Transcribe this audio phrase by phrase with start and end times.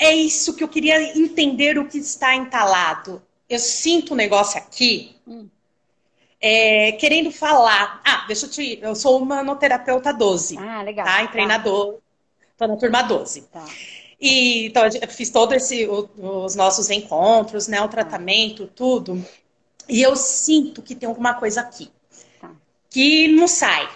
[0.00, 3.22] é isso que eu queria entender o que está entalado.
[3.46, 5.46] Eu sinto um negócio aqui, hum.
[6.40, 8.00] é, querendo falar.
[8.02, 8.78] Ah, deixa eu te.
[8.80, 10.56] Eu sou humanoterapeuta 12.
[10.56, 11.04] Ah, legal.
[11.04, 11.22] Tá?
[11.22, 11.32] Em tá.
[11.32, 11.98] treinador.
[12.56, 13.42] Tô na turma 12.
[13.42, 13.66] Tá.
[14.18, 17.82] E então eu fiz todos esse, os nossos encontros, né?
[17.82, 19.22] O tratamento, tudo.
[19.86, 21.90] E eu sinto que tem alguma coisa aqui.
[22.40, 22.50] Tá.
[22.88, 23.86] Que não sai.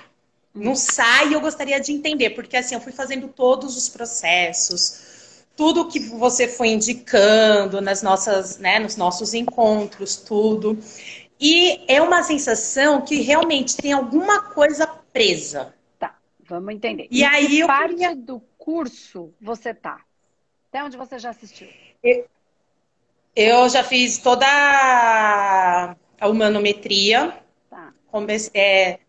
[0.54, 0.76] Não hum.
[0.76, 5.13] sai e eu gostaria de entender, porque assim, eu fui fazendo todos os processos,
[5.56, 10.78] tudo que você foi indicando nas nossas, né, nos nossos encontros, tudo.
[11.40, 15.74] E é uma sensação que realmente tem alguma coisa presa.
[15.98, 17.06] Tá, vamos entender.
[17.10, 18.16] E, e aí eu parte queria...
[18.16, 20.00] do curso você tá?
[20.68, 21.68] Até onde você já assistiu?
[22.02, 22.26] Eu,
[23.36, 27.38] eu já fiz toda a humanometria.
[27.70, 27.92] Tá.
[28.08, 29.00] Comecei, é, é,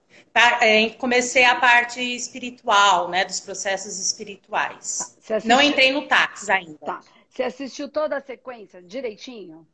[0.97, 3.25] comecei a parte espiritual, né?
[3.25, 5.17] Dos processos espirituais.
[5.27, 5.39] Tá.
[5.45, 6.77] Não entrei no táxi ainda.
[6.77, 7.01] Tá.
[7.29, 9.67] Você assistiu toda a sequência direitinho?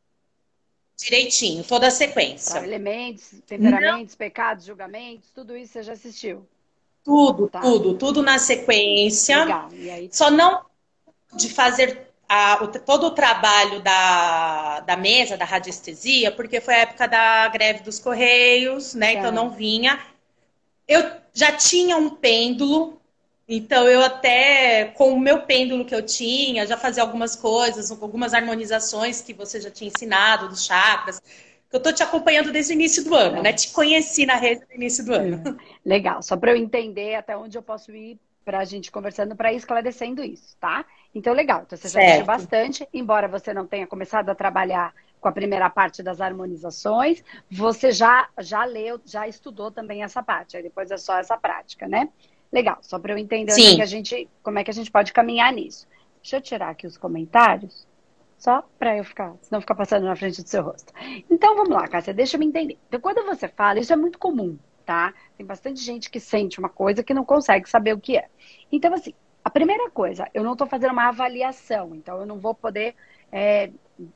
[0.96, 2.60] Direitinho, toda a sequência.
[2.60, 4.18] Tá, elementos, temperamentos, Não.
[4.18, 6.46] pecados, julgamentos, tudo isso você já assistiu?
[7.04, 7.60] Tudo, tá.
[7.60, 9.44] tudo, tudo na sequência.
[9.44, 9.68] Legal.
[10.10, 10.64] Só não
[11.34, 16.78] de fazer a, o, todo o trabalho da, da mesa, da radiestesia, porque foi a
[16.78, 19.14] época da greve dos Correios, né?
[19.14, 19.18] É.
[19.18, 20.00] Então não vinha.
[20.92, 23.00] Eu já tinha um pêndulo,
[23.48, 28.34] então eu até, com o meu pêndulo que eu tinha, já fazia algumas coisas, algumas
[28.34, 31.22] harmonizações que você já tinha ensinado dos chakras.
[31.72, 33.42] Eu estou te acompanhando desde o início do ano, é.
[33.42, 33.52] né?
[33.54, 35.58] Te conheci na rede no início do ano.
[35.82, 39.52] Legal, só para eu entender até onde eu posso ir para a gente conversando, para
[39.52, 40.84] ir esclarecendo isso, tá?
[41.14, 41.62] Então, legal.
[41.64, 45.70] Então, você já assistiu bastante, embora você não tenha começado a trabalhar com a primeira
[45.70, 50.96] parte das harmonizações, você já, já leu, já estudou também essa parte, aí depois é
[50.96, 52.08] só essa prática, né?
[52.52, 55.12] Legal, só para eu entender é que a gente, como é que a gente pode
[55.12, 55.86] caminhar nisso.
[56.20, 57.86] Deixa eu tirar aqui os comentários,
[58.36, 60.92] só para eu ficar, senão ficar passando na frente do seu rosto.
[61.30, 62.76] Então, vamos lá, Cássia, deixa eu me entender.
[62.88, 65.14] Então, quando você fala, isso é muito comum, tá?
[65.36, 68.26] Tem bastante gente que sente uma coisa que não consegue saber o que é.
[68.72, 72.54] Então, assim, a primeira coisa, eu não estou fazendo uma avaliação, então eu não vou
[72.54, 72.96] poder
[73.30, 73.70] é,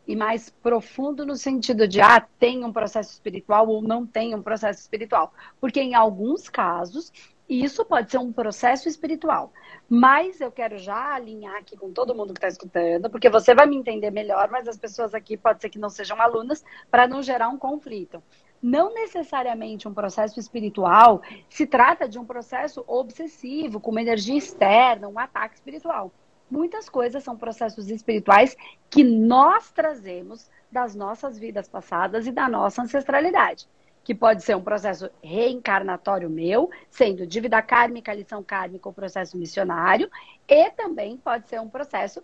[0.07, 4.43] ir mais profundo no sentido de, ah, tem um processo espiritual ou não tem um
[4.43, 5.33] processo espiritual.
[5.61, 7.13] Porque em alguns casos,
[7.49, 9.53] isso pode ser um processo espiritual.
[9.89, 13.67] Mas eu quero já alinhar aqui com todo mundo que está escutando, porque você vai
[13.67, 17.23] me entender melhor, mas as pessoas aqui pode ser que não sejam alunas, para não
[17.23, 18.23] gerar um conflito
[18.63, 25.09] não necessariamente um processo espiritual se trata de um processo obsessivo, com uma energia externa,
[25.09, 26.13] um ataque espiritual.
[26.51, 28.57] Muitas coisas são processos espirituais
[28.89, 33.69] que nós trazemos das nossas vidas passadas e da nossa ancestralidade.
[34.05, 40.09] Que pode ser um processo reencarnatório meu, sendo dívida kármica, lição kármica ou processo missionário,
[40.49, 42.23] e também pode ser um processo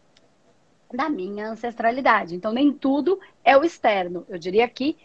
[0.92, 2.36] da minha ancestralidade.
[2.36, 4.24] Então, nem tudo é o externo.
[4.28, 4.96] Eu diria que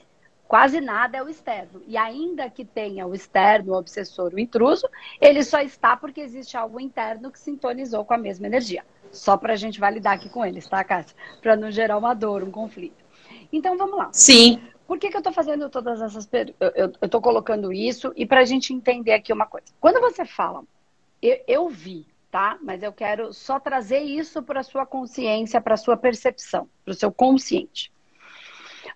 [0.47, 1.81] Quase nada é o externo.
[1.85, 4.87] E ainda que tenha o externo, o obsessor, o intruso,
[5.19, 8.85] ele só está porque existe algo interno que sintonizou com a mesma energia.
[9.17, 11.15] Só para a gente validar aqui com eles, tá, Cássia?
[11.41, 13.03] Para não gerar uma dor, um conflito.
[13.51, 14.09] Então vamos lá.
[14.13, 14.61] Sim.
[14.85, 16.71] Por que, que eu estou fazendo todas essas perguntas?
[16.75, 19.67] Eu estou colocando isso e para a gente entender aqui uma coisa.
[19.81, 20.63] Quando você fala,
[21.21, 22.57] eu, eu vi, tá?
[22.61, 27.11] Mas eu quero só trazer isso para sua consciência, para sua percepção, para o seu
[27.11, 27.91] consciente.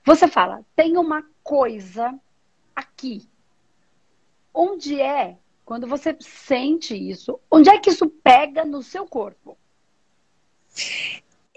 [0.06, 2.18] Você fala, tem uma coisa
[2.76, 3.28] aqui.
[4.54, 9.58] Onde é, quando você sente isso, onde é que isso pega no seu corpo?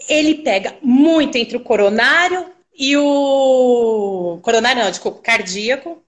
[0.08, 4.38] Ele pega muito entre o coronário e o.
[4.42, 6.02] Coronário não, desculpa, cardíaco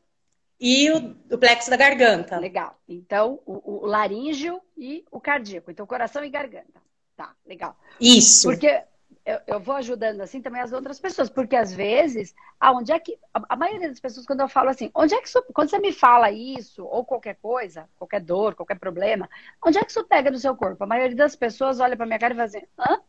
[0.60, 2.38] e o, o plexo da garganta.
[2.38, 2.78] Legal.
[2.88, 5.70] Então, o, o laríngeo e o cardíaco.
[5.70, 6.82] Então, coração e garganta.
[7.16, 7.78] Tá, legal.
[8.00, 8.48] Isso.
[8.48, 8.82] Porque
[9.26, 13.18] eu, eu, vou ajudando assim também as outras pessoas, porque às vezes, aonde é que.
[13.34, 15.80] A, a, maioria das pessoas, quando eu falo assim, onde é que isso, quando você
[15.80, 19.28] me fala isso, ou qualquer coisa, qualquer dor, qualquer problema,
[19.64, 20.84] onde é que isso pega no seu corpo?
[20.84, 23.00] A maioria das pessoas olha pra minha cara e fala assim, hã?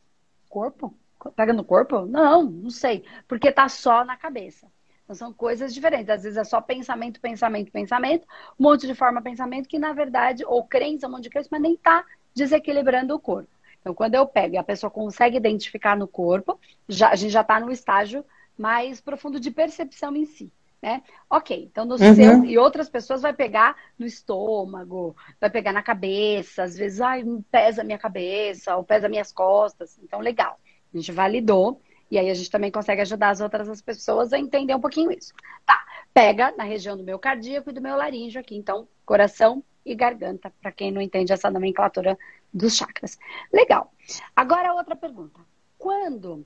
[0.50, 0.98] Corpo?
[1.36, 2.06] Pega no corpo?
[2.06, 3.06] Não, não sei.
[3.28, 4.68] Porque tá só na cabeça.
[5.04, 6.10] Então, são coisas diferentes.
[6.10, 8.28] Às vezes é só pensamento, pensamento, pensamento,
[8.60, 11.62] um monte de forma pensamento que, na verdade, ou crença, um monte de crença, mas
[11.62, 12.04] nem tá
[12.36, 13.57] desequilibrando o corpo.
[13.88, 17.40] Então, quando eu pego e a pessoa consegue identificar no corpo, já, a gente já
[17.40, 18.26] está no estágio
[18.58, 20.52] mais profundo de percepção em si.
[20.82, 21.02] Né?
[21.30, 22.14] Ok, então no uhum.
[22.14, 27.24] seu e outras pessoas vai pegar no estômago, vai pegar na cabeça, às vezes, ai,
[27.50, 29.98] pesa a minha cabeça, ou pesa minhas costas.
[30.04, 30.60] Então, legal.
[30.94, 31.82] A gente validou,
[32.12, 35.34] e aí a gente também consegue ajudar as outras pessoas a entender um pouquinho isso.
[35.66, 35.82] Tá,
[36.14, 40.54] pega na região do meu cardíaco e do meu laríngeo aqui, então, coração e garganta,
[40.62, 42.18] para quem não entende essa nomenclatura
[42.54, 43.18] dos chakras.
[43.52, 43.94] Legal.
[44.36, 45.40] Agora outra pergunta.
[45.78, 46.46] quando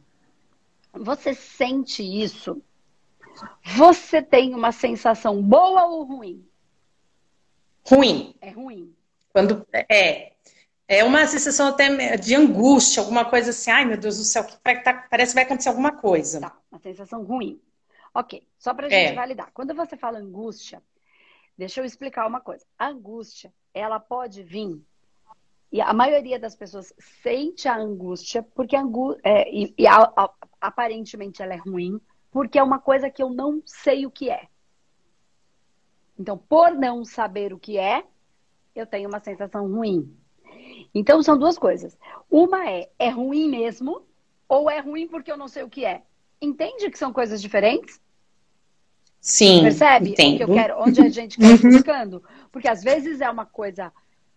[0.93, 2.61] você sente isso,
[3.63, 6.45] você tem uma sensação boa ou ruim?
[7.87, 8.35] Ruim.
[8.41, 8.93] É ruim.
[9.33, 10.33] Quando é
[10.91, 14.57] é uma sensação até de angústia, alguma coisa assim, ai meu Deus do céu, que
[14.57, 16.41] tá, parece que vai acontecer alguma coisa.
[16.41, 17.61] Tá, uma sensação ruim.
[18.13, 19.13] Ok, só pra gente é.
[19.13, 19.51] validar.
[19.53, 20.83] Quando você fala angústia,
[21.61, 22.65] deixa eu explicar uma coisa.
[22.75, 24.81] A angústia, ela pode vir,
[25.71, 26.91] e a maioria das pessoas
[27.21, 28.81] sente a angústia, porque a
[29.23, 33.29] é, e, e a, a, aparentemente ela é ruim, porque é uma coisa que eu
[33.29, 34.47] não sei o que é.
[36.17, 38.03] Então, por não saber o que é,
[38.75, 40.17] eu tenho uma sensação ruim.
[40.95, 41.95] Então são duas coisas.
[42.27, 44.01] Uma é, é ruim mesmo,
[44.49, 46.01] ou é ruim porque eu não sei o que é.
[46.41, 48.01] Entende que são coisas diferentes?
[49.21, 49.61] Sim.
[49.61, 50.09] Percebe?
[50.09, 50.37] Entendo.
[50.37, 51.71] Que eu quero, onde a gente quer uhum.
[51.71, 52.23] buscando.
[52.51, 53.93] Porque às vezes é uma coisa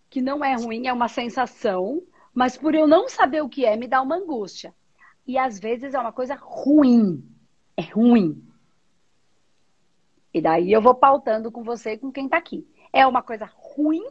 [0.09, 2.01] que não é ruim, é uma sensação,
[2.33, 4.73] mas por eu não saber o que é, me dá uma angústia.
[5.27, 7.27] E às vezes é uma coisa ruim.
[7.75, 8.41] É ruim.
[10.31, 12.67] E daí eu vou pautando com você e com quem tá aqui.
[12.93, 14.05] É uma coisa ruim,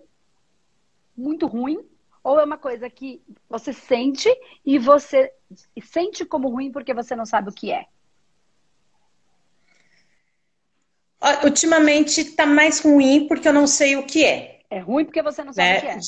[1.17, 1.79] muito ruim,
[2.23, 4.29] ou é uma coisa que você sente
[4.65, 5.32] e você
[5.82, 7.87] sente como ruim porque você não sabe o que é?
[11.44, 14.61] Ultimamente está mais ruim porque eu não sei o que é.
[14.71, 15.79] É ruim porque você não sabe né?
[15.79, 15.99] o que é.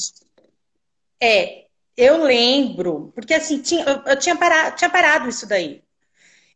[1.18, 1.64] É,
[1.96, 5.82] eu lembro, porque assim, tinha, eu, eu tinha, parado, tinha parado isso daí.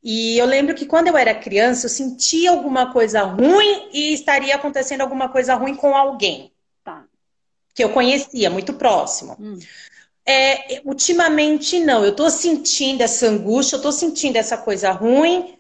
[0.03, 4.55] E eu lembro que quando eu era criança, eu sentia alguma coisa ruim e estaria
[4.55, 6.53] acontecendo alguma coisa ruim com alguém
[7.75, 9.37] que eu conhecia, muito próximo.
[9.41, 9.59] Hum.
[10.27, 12.05] É, ultimamente, não.
[12.05, 15.59] Eu tô sentindo essa angústia, eu tô sentindo essa coisa ruim,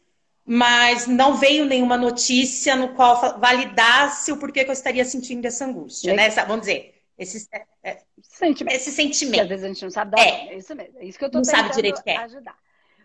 [0.52, 5.64] mas não veio nenhuma notícia no qual validasse o porquê que eu estaria sentindo essa
[5.64, 6.24] angústia, né?
[6.26, 8.74] Essa, vamos dizer, esse, é, é sentimento.
[8.74, 9.34] esse sentimento.
[9.36, 10.20] Que às vezes a gente não sabe dar.
[10.20, 10.98] É, é isso mesmo.
[10.98, 12.16] É isso que eu tô não sabe direito que é.
[12.16, 12.56] ajudar.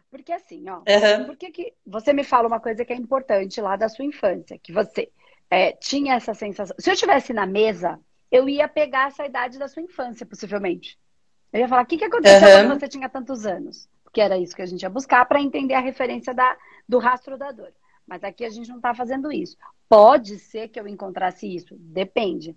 [0.10, 1.26] Porque assim, ó, uhum.
[1.28, 4.58] por que, que você me fala uma coisa que é importante lá da sua infância,
[4.58, 5.12] que você
[5.48, 6.76] é, tinha essa sensação.
[6.80, 8.00] Se eu estivesse na mesa
[8.32, 10.98] eu ia pegar essa idade da sua infância, possivelmente.
[11.54, 12.68] Eu ia falar, o que, que aconteceu uhum.
[12.70, 13.88] quando você tinha tantos anos?
[14.16, 16.58] Porque era isso que a gente ia buscar para entender a referência da,
[16.88, 17.74] do rastro da dor.
[18.08, 19.58] Mas aqui a gente não está fazendo isso.
[19.90, 22.56] Pode ser que eu encontrasse isso, depende.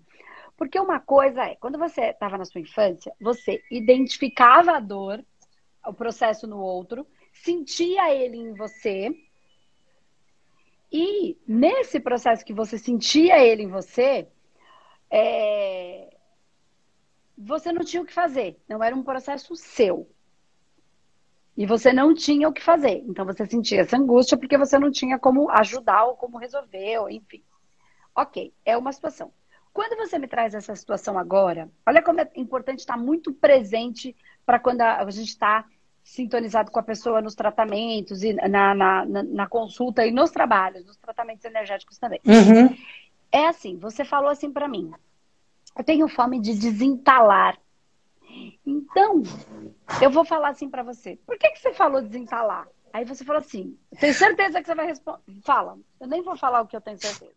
[0.55, 5.21] Porque uma coisa é, quando você estava na sua infância, você identificava a dor,
[5.85, 9.13] o processo no outro, sentia ele em você,
[10.89, 14.29] e nesse processo que você sentia ele em você,
[15.11, 16.15] é...
[17.37, 20.09] você não tinha o que fazer, não era um processo seu.
[21.59, 23.03] E você não tinha o que fazer.
[23.05, 27.09] Então você sentia essa angústia porque você não tinha como ajudar ou como resolver, ou
[27.09, 27.43] enfim.
[28.15, 29.33] Ok, é uma situação.
[29.73, 34.15] Quando você me traz essa situação agora, olha como é importante estar muito presente
[34.45, 35.65] para quando a gente está
[36.01, 40.85] sintonizado com a pessoa nos tratamentos e na, na, na, na, consulta e nos trabalhos,
[40.85, 42.21] nos tratamentos energéticos também.
[42.25, 42.73] Uhum.
[43.29, 44.93] É assim, você falou assim para mim.
[45.77, 47.57] Eu tenho fome de desentalar.
[48.65, 49.23] Então,
[50.01, 51.17] eu vou falar assim para você.
[51.25, 52.67] Por que, que você falou desentalar?
[52.91, 55.21] Aí você falou assim, tenho certeza que você vai responder.
[55.43, 55.77] Fala.
[55.99, 57.31] Eu nem vou falar o que eu tenho certeza.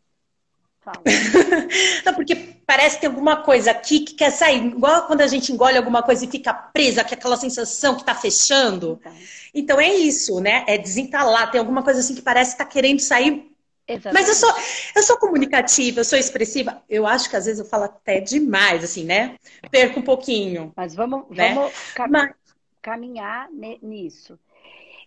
[0.80, 1.02] Fala.
[2.04, 2.34] Não, porque
[2.66, 4.66] parece que tem alguma coisa aqui que quer sair.
[4.66, 8.04] Igual quando a gente engole alguma coisa e fica presa, que é aquela sensação que
[8.04, 8.98] tá fechando.
[9.00, 9.12] Então,
[9.54, 10.64] então é isso, né?
[10.66, 11.50] É desentalar.
[11.50, 13.51] Tem alguma coisa assim que parece que tá querendo sair
[13.86, 14.14] Exatamente.
[14.14, 14.50] Mas eu sou,
[14.96, 16.82] eu sou comunicativa, eu sou expressiva.
[16.88, 19.36] Eu acho que às vezes eu falo até demais, assim, né?
[19.70, 20.72] Perco um pouquinho.
[20.76, 21.54] Mas vamos, né?
[21.54, 22.32] vamos cam Mas...
[22.80, 23.48] caminhar
[23.82, 24.38] nisso.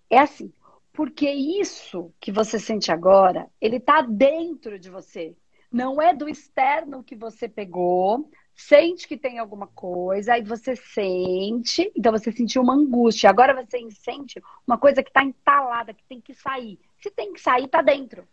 [0.09, 0.51] É assim,
[0.93, 5.35] porque isso que você sente agora, ele tá dentro de você.
[5.71, 11.91] Não é do externo que você pegou, sente que tem alguma coisa, aí você sente,
[11.95, 13.29] então você sentiu uma angústia.
[13.29, 16.79] Agora você sente uma coisa que está entalada, que tem que sair.
[17.01, 18.25] Se tem que sair, tá dentro.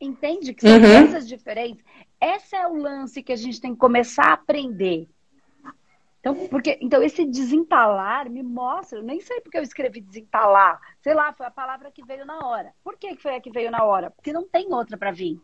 [0.00, 1.00] Entende que são uhum.
[1.02, 1.84] coisas diferentes?
[2.20, 5.08] Esse é o lance que a gente tem que começar a aprender.
[6.20, 10.80] Então, porque, então, esse desentalar me mostra, eu nem sei porque eu escrevi desentalar.
[11.00, 12.74] Sei lá, foi a palavra que veio na hora.
[12.82, 14.10] Por que foi a que veio na hora?
[14.10, 15.40] Porque não tem outra para vir.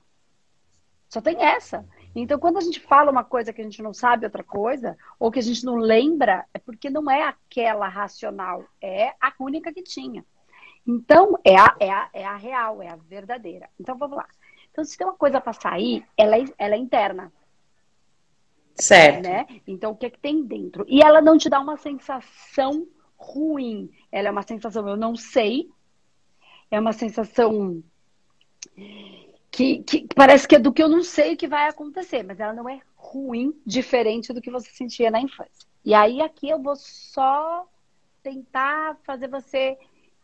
[1.08, 1.86] Só tem essa.
[2.14, 5.30] Então, quando a gente fala uma coisa que a gente não sabe outra coisa, ou
[5.30, 9.82] que a gente não lembra, é porque não é aquela racional, é a única que
[9.82, 10.24] tinha.
[10.86, 13.70] Então, é a, é a, é a real, é a verdadeira.
[13.78, 14.26] Então, vamos lá.
[14.74, 17.32] Então, se tem uma coisa para sair, ela é, ela é interna.
[18.74, 19.22] Certo.
[19.22, 19.46] Né?
[19.68, 20.84] Então, o que é que tem dentro?
[20.88, 22.84] E ela não te dá uma sensação
[23.16, 23.88] ruim.
[24.10, 25.70] Ela é uma sensação, eu não sei.
[26.72, 27.84] É uma sensação
[29.48, 32.52] que, que parece que é do que eu não sei que vai acontecer, mas ela
[32.52, 35.68] não é ruim, diferente do que você sentia na infância.
[35.84, 37.64] E aí, aqui eu vou só
[38.24, 39.78] tentar fazer você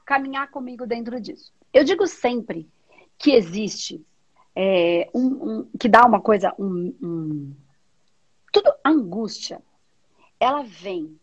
[0.04, 1.52] caminhar comigo dentro disso.
[1.72, 2.68] Eu digo sempre
[3.16, 4.04] que existe
[4.62, 7.56] é, um, um, que dá uma coisa, um, um,
[8.52, 9.62] tudo angústia,
[10.38, 11.18] ela vem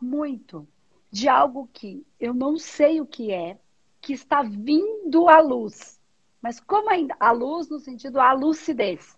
[0.00, 0.66] muito
[1.10, 3.58] de algo que eu não sei o que é,
[4.00, 6.00] que está vindo à luz.
[6.40, 9.14] Mas como ainda a luz no sentido a lucidez.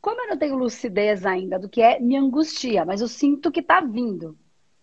[0.00, 3.60] Como eu não tenho lucidez ainda do que é, me angustia, mas eu sinto que
[3.60, 4.38] está vindo,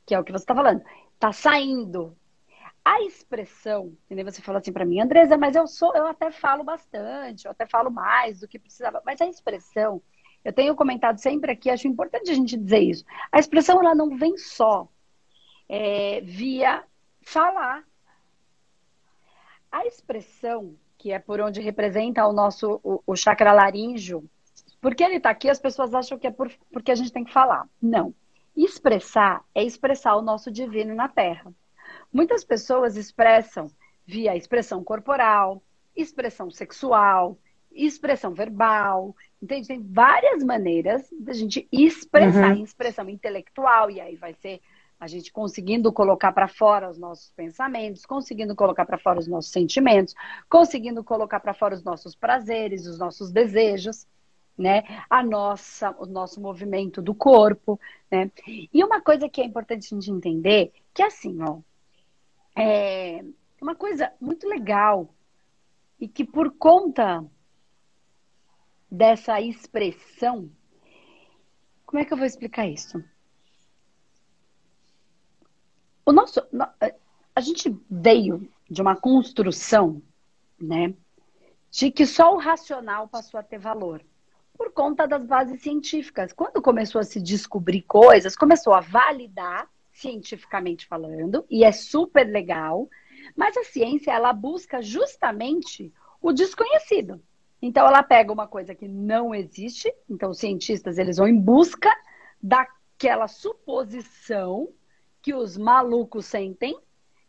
[0.05, 0.83] que é o que você está falando,
[1.15, 2.15] está saindo.
[2.85, 6.65] A expressão, nem você falou assim para mim, Andresa, mas eu sou, eu até falo
[6.65, 10.01] bastante, eu até falo mais do que precisava, mas a expressão,
[10.43, 13.05] eu tenho comentado sempre aqui, acho importante a gente dizer isso.
[13.31, 14.89] A expressão ela não vem só
[15.69, 16.83] é, via
[17.21, 17.85] falar.
[19.71, 24.29] A expressão, que é por onde representa o nosso o, o chakra laríngeo,
[24.81, 27.31] porque ele está aqui, as pessoas acham que é por, porque a gente tem que
[27.31, 27.65] falar.
[27.81, 28.13] Não.
[28.55, 31.53] Expressar é expressar o nosso divino na Terra.
[32.13, 33.71] Muitas pessoas expressam
[34.05, 35.63] via expressão corporal,
[35.95, 37.37] expressão sexual,
[37.71, 39.67] expressão verbal, entende?
[39.67, 42.63] Tem várias maneiras da gente expressar, uhum.
[42.63, 44.61] expressão intelectual, e aí vai ser
[44.99, 49.51] a gente conseguindo colocar para fora os nossos pensamentos, conseguindo colocar para fora os nossos
[49.51, 50.13] sentimentos,
[50.49, 54.07] conseguindo colocar para fora os nossos prazeres, os nossos desejos,
[54.57, 54.83] né?
[55.09, 57.79] A nossa, o nosso movimento do corpo,
[58.09, 58.31] né?
[58.47, 61.59] E uma coisa que é importante a gente entender, que é assim, ó,
[62.55, 63.23] é
[63.61, 65.13] uma coisa muito legal
[65.99, 67.25] e que por conta
[68.89, 70.51] dessa expressão,
[71.85, 73.03] como é que eu vou explicar isso?
[76.05, 76.41] O nosso,
[77.35, 80.01] a gente veio de uma construção,
[80.59, 80.93] né,
[81.71, 84.03] de que só o racional passou a ter valor
[84.55, 86.31] por conta das bases científicas.
[86.31, 92.89] Quando começou a se descobrir coisas, começou a validar cientificamente falando, e é super legal,
[93.35, 97.21] mas a ciência ela busca justamente o desconhecido.
[97.61, 101.89] Então ela pega uma coisa que não existe, então os cientistas eles vão em busca
[102.41, 104.67] daquela suposição
[105.21, 106.77] que os malucos sentem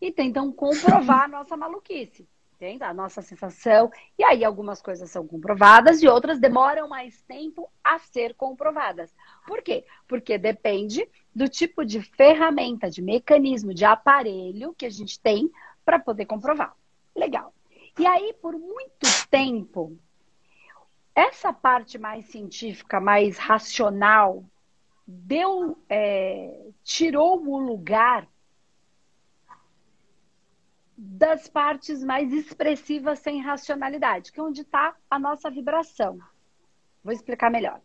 [0.00, 2.28] e tentam comprovar a nossa maluquice.
[2.54, 2.84] Entende?
[2.84, 3.90] A nossa sensação.
[4.18, 9.14] E aí algumas coisas são comprovadas e outras demoram mais tempo a ser comprovadas.
[9.46, 9.84] Por quê?
[10.08, 15.50] Porque depende do tipo de ferramenta, de mecanismo, de aparelho que a gente tem
[15.84, 16.74] para poder comprovar.
[17.14, 17.52] Legal.
[17.98, 19.96] E aí, por muito tempo,
[21.14, 24.44] essa parte mais científica, mais racional,
[25.06, 28.28] deu, é, tirou o lugar
[30.96, 36.18] das partes mais expressivas sem racionalidade, que é onde está a nossa vibração.
[37.02, 37.80] Vou explicar melhor.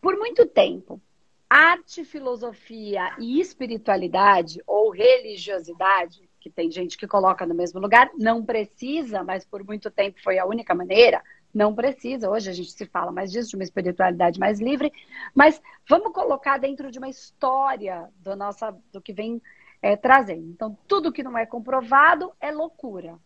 [0.00, 1.00] Por muito tempo,
[1.48, 8.44] arte, filosofia e espiritualidade ou religiosidade, que tem gente que coloca no mesmo lugar, não
[8.44, 12.30] precisa, mas por muito tempo foi a única maneira, não precisa.
[12.30, 14.92] Hoje a gente se fala mais disso, de uma espiritualidade mais livre,
[15.34, 19.40] mas vamos colocar dentro de uma história do, nossa, do que vem
[19.80, 20.46] é, trazendo.
[20.50, 23.18] Então, tudo que não é comprovado é loucura,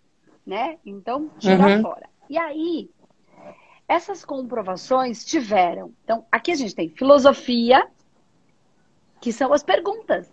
[0.47, 0.79] né?
[0.85, 1.83] Então, tira uhum.
[1.83, 2.09] fora.
[2.31, 2.91] E aí,
[3.89, 5.93] essas comprovações tiveram.
[6.05, 7.87] Então, aqui a gente tem filosofia,
[9.23, 10.29] que são as perguntas.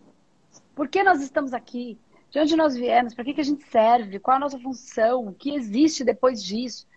[0.74, 1.96] Por que nós estamos aqui?
[2.32, 3.14] De onde nós viemos?
[3.14, 4.20] Para que, que a gente serve?
[4.20, 5.28] Qual a nossa função?
[5.28, 6.88] O que existe depois disso?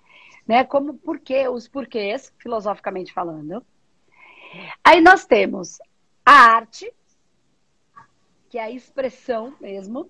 [0.49, 0.65] Né?
[0.65, 1.47] Como por quê?
[1.49, 3.63] Os porquês, filosoficamente falando.
[4.83, 5.79] Aí nós temos
[6.25, 6.91] a arte,
[8.49, 10.09] que é a expressão mesmo,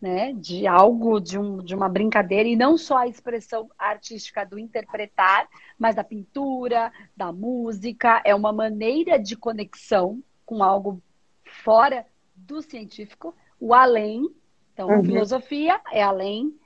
[0.00, 4.58] né, de algo, de, um, de uma brincadeira, e não só a expressão artística do
[4.58, 11.02] interpretar, mas da pintura, da música, é uma maneira de conexão com algo
[11.62, 14.28] fora do científico, o além.
[14.72, 15.04] Então, uhum.
[15.04, 16.58] filosofia é além,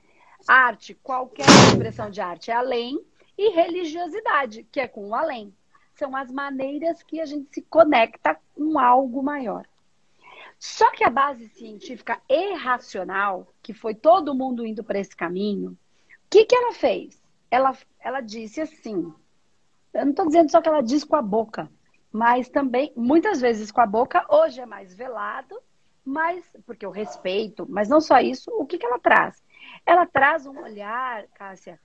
[0.47, 3.03] arte, qualquer expressão de arte é além,
[3.37, 5.53] e religiosidade, que é com o além.
[5.95, 9.65] São as maneiras que a gente se conecta com algo maior.
[10.59, 15.71] Só que a base científica e racional, que foi todo mundo indo para esse caminho,
[15.71, 15.77] o
[16.29, 17.21] que, que ela fez?
[17.49, 19.13] Ela, ela disse assim:
[19.93, 21.69] eu não estou dizendo só que ela diz com a boca,
[22.13, 25.59] mas também, muitas vezes com a boca, hoje é mais velado,
[26.05, 29.43] mas, porque eu respeito, mas não só isso, o que, que ela traz?
[29.83, 31.79] Ela traz um olhar, Cássia,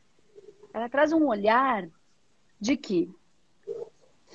[0.74, 1.88] ela traz um olhar
[2.60, 3.10] de que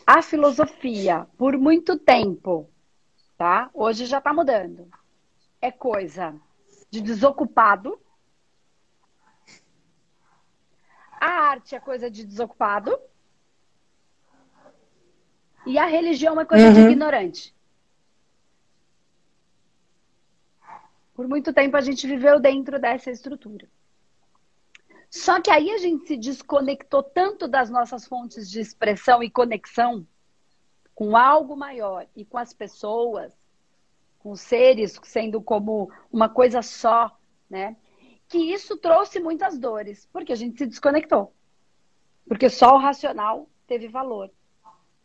[0.07, 2.67] a filosofia, por muito tempo,
[3.37, 3.69] tá?
[3.71, 4.89] Hoje já está mudando.
[5.61, 6.35] É coisa
[6.89, 7.99] de desocupado.
[11.21, 12.97] A arte é coisa de desocupado.
[15.65, 16.73] E a religião é coisa uhum.
[16.73, 17.55] de ignorante.
[21.13, 23.67] Por muito tempo a gente viveu dentro dessa estrutura.
[25.09, 30.07] Só que aí a gente se desconectou tanto das nossas fontes de expressão e conexão
[30.95, 33.31] com algo maior e com as pessoas,
[34.17, 37.15] com os seres sendo como uma coisa só,
[37.47, 37.75] né?
[38.27, 41.31] Que isso trouxe muitas dores, porque a gente se desconectou.
[42.27, 44.31] Porque só o racional teve valor.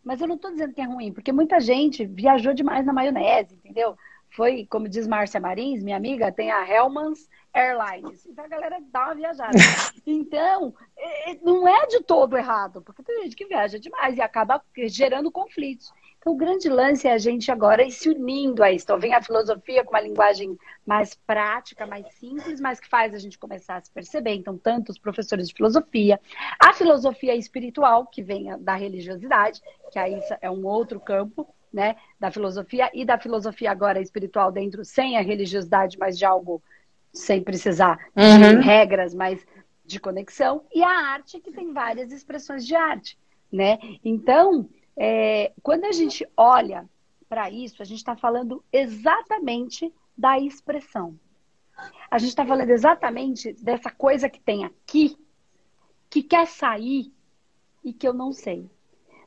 [0.09, 3.55] Mas eu não estou dizendo que é ruim, porque muita gente viajou demais na maionese,
[3.55, 3.95] entendeu?
[4.31, 8.25] Foi, como diz Márcia Marins, minha amiga, tem a Hellmann's Airlines.
[8.25, 9.51] Então a galera dá uma viajada.
[10.07, 14.23] Então, é, é, não é de todo errado, porque tem gente que viaja demais e
[14.23, 15.93] acaba gerando conflitos.
[16.29, 18.85] O grande lance é a gente agora ir se unindo a isso.
[18.85, 23.19] Então, vem a filosofia com uma linguagem mais prática, mais simples, mas que faz a
[23.19, 24.35] gente começar a se perceber.
[24.35, 26.21] Então, tanto os professores de filosofia,
[26.61, 32.31] a filosofia espiritual, que vem da religiosidade, que aí é um outro campo, né, da
[32.31, 36.63] filosofia, e da filosofia agora espiritual dentro, sem a religiosidade, mas de algo
[37.11, 38.61] sem precisar uhum.
[38.61, 39.47] de regras, mas
[39.83, 43.19] de conexão, e a arte, que tem várias expressões de arte,
[43.51, 43.79] né?
[44.05, 44.69] Então,
[44.99, 46.89] é, quando a gente olha
[47.29, 51.19] para isso, a gente está falando exatamente da expressão.
[52.11, 55.17] A gente está falando exatamente dessa coisa que tem aqui,
[56.11, 57.13] que quer sair
[57.85, 58.69] e que eu não sei.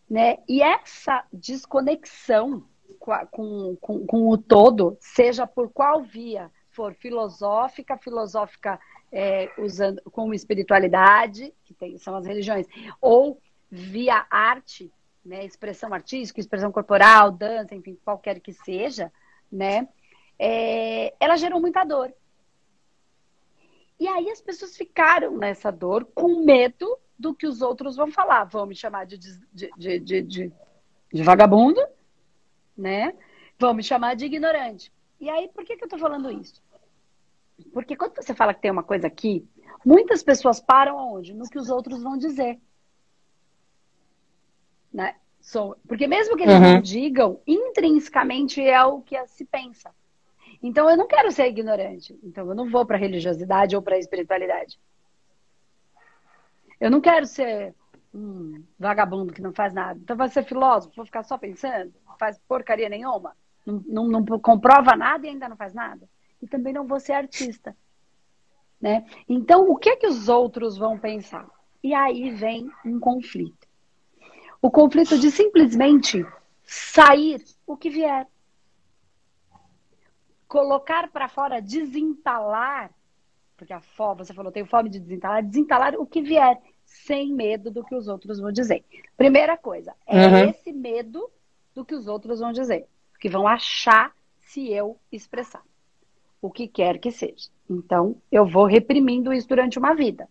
[0.10, 0.40] Né?
[0.50, 2.66] E essa desconexão
[3.00, 8.80] com, com, com o todo, seja por qual via for filosófica, filosófica
[9.12, 12.66] é, usando com espiritualidade, que tem, são as religiões,
[13.00, 14.92] ou via arte,
[15.24, 19.12] né, expressão artística, expressão corporal, dança, enfim, qualquer que seja,
[19.52, 19.88] né,
[20.38, 22.14] é, ela gerou muita dor.
[24.00, 28.46] E aí as pessoas ficaram nessa dor com medo do que os outros vão falar.
[28.46, 30.52] Vão me chamar de, de, de, de,
[31.14, 31.80] de, vagabundo,
[32.76, 33.14] né?
[33.60, 34.92] Vão me chamar de ignorante.
[35.20, 36.64] E aí, por que, que eu tô falando isso?
[37.72, 39.48] Porque quando você fala que tem uma coisa aqui,
[39.86, 41.36] muitas pessoas param aonde?
[41.36, 42.60] No que os outros vão dizer.
[44.94, 45.16] Né?
[45.40, 46.74] So, porque mesmo que eles uhum.
[46.74, 49.92] não digam, intrinsecamente é o que se pensa.
[50.62, 52.18] Então eu não quero ser ignorante.
[52.24, 54.80] Então eu não vou para religiosidade ou para espiritualidade.
[56.80, 57.76] Eu não quero ser
[58.14, 60.00] um vagabundo que não faz nada.
[60.02, 64.40] Então, vai ser filósofo, vou ficar só pensando, não faz porcaria nenhuma, não, não, não
[64.40, 66.08] comprova nada e ainda não faz nada.
[66.42, 67.76] E também não vou ser artista.
[68.82, 69.06] Né?
[69.30, 71.48] Então, o que é que os outros vão pensar?
[71.84, 73.61] E aí vem um conflito.
[74.62, 76.26] O conflito de simplesmente
[76.64, 78.28] sair o que vier.
[80.48, 82.92] Colocar para fora, desentalar,
[83.58, 87.72] porque a fome, você falou, tenho fome de desentalar, desentalar o que vier sem medo
[87.72, 88.84] do que os outros vão dizer.
[89.16, 90.50] Primeira coisa, é uhum.
[90.50, 91.30] esse medo
[91.74, 92.86] do que os outros vão dizer,
[93.20, 95.64] que vão achar se eu expressar
[96.42, 97.50] o que quer que seja.
[97.70, 100.28] Então, eu vou reprimindo isso durante uma vida.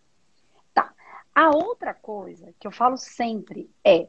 [0.74, 0.92] Tá.
[1.34, 4.08] A outra coisa que eu falo sempre é: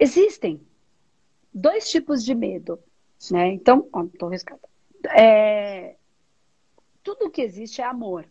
[0.00, 0.66] existem
[1.52, 2.78] dois tipos de medo,
[3.30, 3.48] né?
[3.52, 4.60] Então, ó, tô riscada.
[5.14, 5.96] É,
[7.02, 8.26] tudo que existe é amor.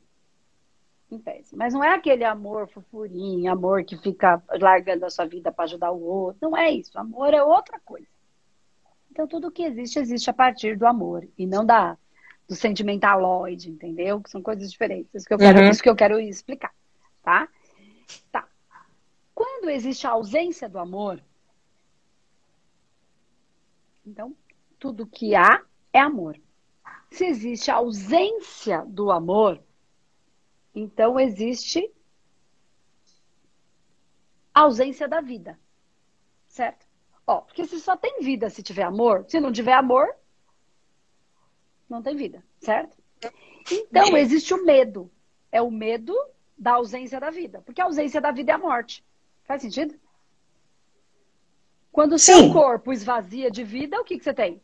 [1.53, 5.91] Mas não é aquele amor fofurinho, amor que fica largando a sua vida para ajudar
[5.91, 6.37] o outro.
[6.41, 6.97] Não é isso.
[6.99, 8.07] Amor é outra coisa.
[9.11, 11.97] Então, tudo que existe, existe a partir do amor e não da,
[12.47, 14.21] do sentimentaloide, entendeu?
[14.21, 15.13] Que são coisas diferentes.
[15.13, 15.69] Isso que eu quero, uhum.
[15.69, 16.73] isso que eu quero explicar,
[17.23, 17.49] tá?
[18.31, 18.47] Tá.
[19.33, 21.21] Quando existe a ausência do amor,
[24.09, 24.35] então,
[24.79, 26.39] tudo que há é amor.
[27.11, 29.61] Se existe a ausência do amor,
[30.73, 31.91] então existe
[34.53, 35.59] ausência da vida.
[36.47, 36.87] Certo?
[37.25, 40.07] Ó, porque se só tem vida se tiver amor, se não tiver amor,
[41.87, 42.97] não tem vida, certo?
[43.71, 45.11] Então existe o medo.
[45.51, 46.15] É o medo
[46.57, 47.61] da ausência da vida.
[47.61, 49.03] Porque a ausência da vida é a morte.
[49.43, 49.99] Faz sentido?
[51.91, 54.61] Quando o seu corpo esvazia de vida, o que, que você tem?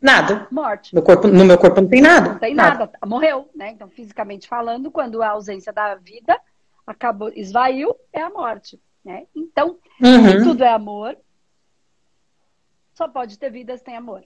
[0.00, 0.46] Nada.
[0.50, 0.94] Morte.
[0.94, 2.30] Meu corpo, no meu corpo não tem nada.
[2.30, 2.78] Não tem nada.
[2.78, 2.98] nada.
[3.06, 3.70] Morreu, né?
[3.70, 6.38] Então, fisicamente falando, quando a ausência da vida
[6.86, 8.80] acabou, esvaiu, é a morte.
[9.04, 9.26] Né?
[9.34, 10.44] Então, uhum.
[10.44, 11.16] tudo é amor.
[12.94, 14.22] Só pode ter vida se tem amor.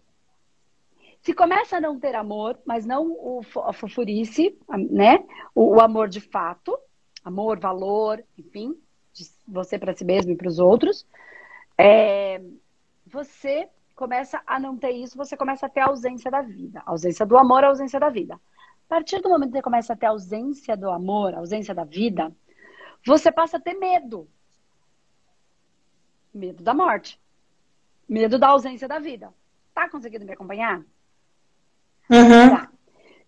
[1.22, 4.56] Se começa a não ter amor, mas não o, a fofurice,
[4.90, 5.22] né?
[5.54, 6.78] O, o amor de fato,
[7.22, 8.74] amor, valor, enfim,
[9.12, 11.06] de você para si mesmo e para os outros,
[11.76, 12.40] é,
[13.06, 16.82] você começa a não ter isso, você começa a ter a ausência da vida.
[16.86, 18.34] A ausência do amor, a ausência da vida.
[18.34, 21.74] A partir do momento que você começa a ter a ausência do amor, a ausência
[21.74, 22.34] da vida,
[23.04, 24.28] você passa a ter medo.
[26.32, 27.20] Medo da morte.
[28.08, 29.32] Medo da ausência da vida.
[29.74, 30.78] Tá conseguindo me acompanhar?
[32.10, 32.50] Uhum.
[32.50, 32.70] Tá.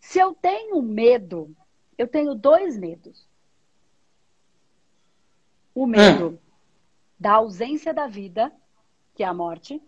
[0.00, 1.54] Se eu tenho medo,
[1.96, 3.26] eu tenho dois medos.
[5.74, 6.38] O medo hum.
[7.18, 8.52] da ausência da vida,
[9.14, 9.82] que é a morte.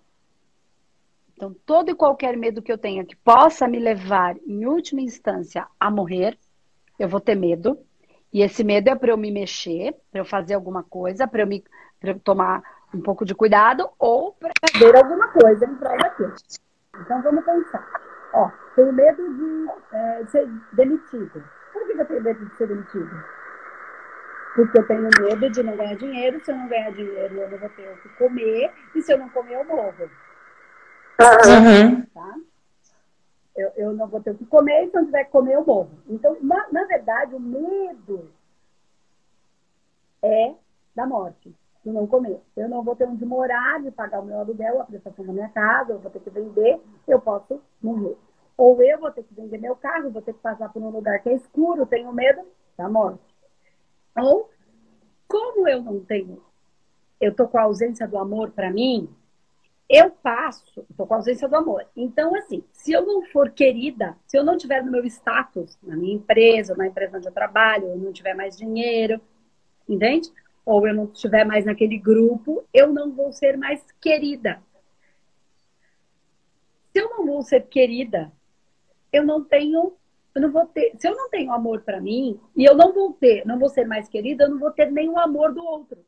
[1.34, 5.66] Então, todo e qualquer medo que eu tenha que possa me levar, em última instância,
[5.78, 6.38] a morrer,
[6.98, 7.78] eu vou ter medo.
[8.32, 11.46] E esse medo é para eu me mexer, para eu fazer alguma coisa, para eu,
[11.46, 11.64] me,
[12.02, 16.34] eu tomar um pouco de cuidado ou para fazer alguma coisa em prol daquilo.
[17.00, 17.86] Então, vamos pensar.
[18.32, 21.44] Ó, tenho medo de é, ser demitido.
[21.72, 23.24] Por que eu tenho medo de ser demitido?
[24.54, 26.44] Porque eu tenho medo de não ganhar dinheiro.
[26.44, 28.72] Se eu não ganhar dinheiro, eu não vou ter o que comer.
[28.94, 30.10] E se eu não comer, eu morro.
[31.20, 32.02] Uhum.
[32.14, 32.34] Tá?
[33.56, 34.84] Eu, eu não vou ter o que comer.
[34.84, 35.90] E se eu não tiver que comer, eu morro.
[36.08, 38.30] Então, na, na verdade, o medo
[40.22, 40.54] é
[40.94, 41.54] da morte.
[41.82, 42.40] Se não comer.
[42.56, 45.48] Eu não vou ter onde morar, de pagar o meu aluguel, a prestação da minha
[45.48, 48.16] casa, eu vou ter que vender, eu posso morrer.
[48.56, 51.20] Ou eu vou ter que vender meu carro, vou ter que passar por um lugar
[51.20, 52.40] que é escuro, tenho medo
[52.78, 53.33] da morte.
[54.16, 54.50] Ou,
[55.26, 56.42] como eu não tenho,
[57.20, 59.08] eu tô com a ausência do amor para mim,
[59.88, 61.86] eu passo, tô com a ausência do amor.
[61.94, 65.96] Então, assim, se eu não for querida, se eu não tiver no meu status, na
[65.96, 69.20] minha empresa, na empresa onde eu trabalho, eu não tiver mais dinheiro,
[69.88, 70.32] entende?
[70.64, 74.62] Ou eu não estiver mais naquele grupo, eu não vou ser mais querida.
[76.92, 78.32] Se eu não vou ser querida,
[79.12, 79.92] eu não tenho
[80.34, 83.12] eu não vou ter, se eu não tenho amor para mim, e eu não vou
[83.12, 86.04] ter, não vou ser mais querida, eu não vou ter nenhum amor do outro.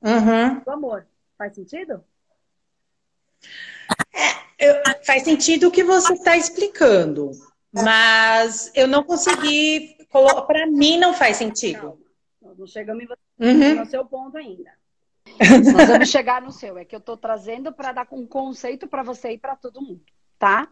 [0.00, 0.60] Uhum.
[0.60, 1.06] Do amor.
[1.36, 2.04] Faz sentido?
[4.14, 7.32] É, eu, faz sentido o que você está explicando,
[7.72, 9.96] mas eu não consegui.
[10.46, 11.98] Para mim, não faz sentido.
[12.40, 13.04] Não, não chegamos
[13.40, 13.74] uhum.
[13.76, 14.70] no seu ponto ainda.
[15.72, 16.76] Nós vamos chegar no seu.
[16.76, 20.02] É que eu estou trazendo para dar um conceito para você e para todo mundo,
[20.38, 20.68] tá?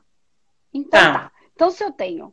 [0.73, 1.31] Então tá.
[1.31, 1.33] tá.
[1.61, 2.33] Então, se eu tenho.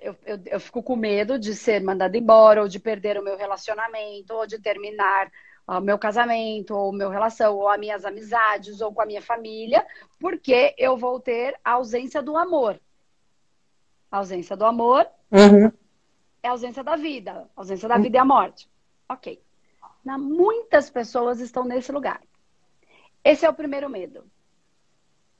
[0.00, 3.36] Eu, eu, eu, fico com medo de ser mandada embora, ou de perder o meu
[3.36, 5.28] relacionamento, ou de terminar
[5.66, 9.84] o meu casamento, ou meu relação, ou as minhas amizades, ou com a minha família,
[10.20, 12.80] porque eu vou ter a ausência do amor.
[14.08, 15.72] A ausência do amor uhum.
[16.40, 17.50] é a ausência da vida.
[17.56, 18.70] A ausência da vida é a morte.
[19.08, 19.42] Ok.
[20.04, 22.22] Na, muitas pessoas estão nesse lugar.
[23.24, 24.24] Esse é o primeiro medo.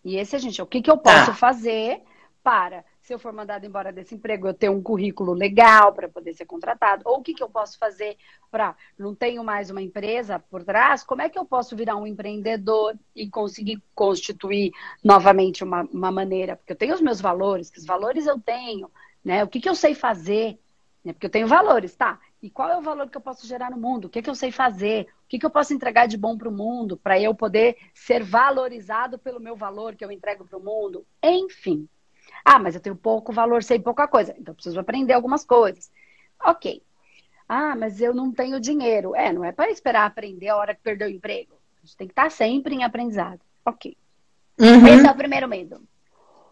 [0.04, 1.34] E esse, gente, o que, que eu posso tá.
[1.34, 2.02] fazer
[2.42, 6.34] para, se eu for mandado embora desse emprego, eu ter um currículo legal para poder
[6.34, 7.02] ser contratado?
[7.04, 8.16] Ou o que, que eu posso fazer
[8.50, 12.06] para, não tenho mais uma empresa por trás, como é que eu posso virar um
[12.06, 14.72] empreendedor e conseguir constituir
[15.02, 16.56] novamente uma, uma maneira?
[16.56, 18.90] Porque eu tenho os meus valores, que os valores eu tenho,
[19.24, 19.44] né?
[19.44, 20.58] O que, que eu sei fazer?
[21.04, 21.12] Né?
[21.12, 22.18] Porque eu tenho valores, tá?
[22.42, 24.06] E qual é o valor que eu posso gerar no mundo?
[24.06, 25.06] O que, que eu sei fazer?
[25.24, 28.22] O que, que eu posso entregar de bom para o mundo para eu poder ser
[28.22, 31.06] valorizado pelo meu valor que eu entrego para o mundo?
[31.22, 31.88] Enfim.
[32.44, 34.34] Ah, mas eu tenho pouco valor, sei pouca coisa.
[34.38, 35.90] Então, preciso aprender algumas coisas.
[36.44, 36.82] Ok.
[37.48, 39.14] Ah, mas eu não tenho dinheiro.
[39.14, 41.58] É, não é para esperar aprender a hora que perdeu o emprego.
[41.82, 43.40] A gente tem que estar sempre em aprendizado.
[43.64, 43.96] Ok.
[44.58, 44.86] Uhum.
[44.86, 45.82] Esse é o primeiro medo.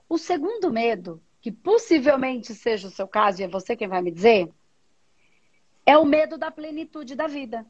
[0.08, 4.10] O segundo medo, que possivelmente seja o seu caso, e é você quem vai me
[4.10, 4.50] dizer,
[5.84, 7.66] é o medo da plenitude da vida.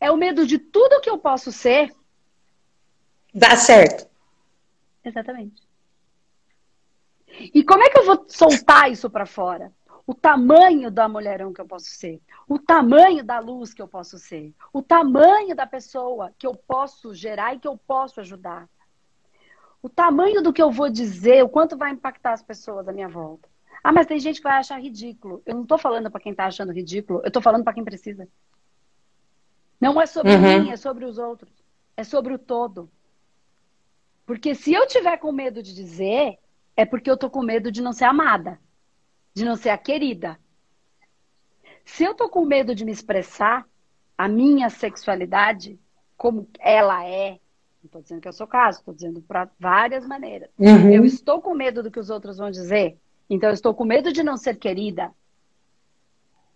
[0.00, 1.94] É o medo de tudo que eu posso ser.
[3.32, 4.08] Dá certo.
[5.04, 5.63] Exatamente.
[7.40, 9.72] E como é que eu vou soltar isso para fora?
[10.06, 14.18] O tamanho da mulherão que eu posso ser, o tamanho da luz que eu posso
[14.18, 18.68] ser, o tamanho da pessoa que eu posso gerar e que eu posso ajudar.
[19.82, 23.08] O tamanho do que eu vou dizer, o quanto vai impactar as pessoas à minha
[23.08, 23.48] volta.
[23.82, 25.42] Ah, mas tem gente que vai achar ridículo.
[25.44, 28.28] Eu não estou falando para quem está achando ridículo, eu estou falando para quem precisa.
[29.80, 30.62] Não é sobre uhum.
[30.64, 31.52] mim, é sobre os outros.
[31.96, 32.90] É sobre o todo.
[34.24, 36.38] Porque se eu tiver com medo de dizer,
[36.76, 38.58] é porque eu tô com medo de não ser amada,
[39.32, 40.38] de não ser a querida.
[41.84, 43.66] Se eu tô com medo de me expressar
[44.16, 45.78] a minha sexualidade
[46.16, 47.38] como ela é,
[47.82, 50.48] não estou dizendo que eu sou caso, estou dizendo para várias maneiras.
[50.58, 50.90] Uhum.
[50.90, 52.96] Eu estou com medo do que os outros vão dizer,
[53.28, 55.12] então eu estou com medo de não ser querida.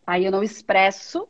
[0.07, 1.29] Aí eu não expresso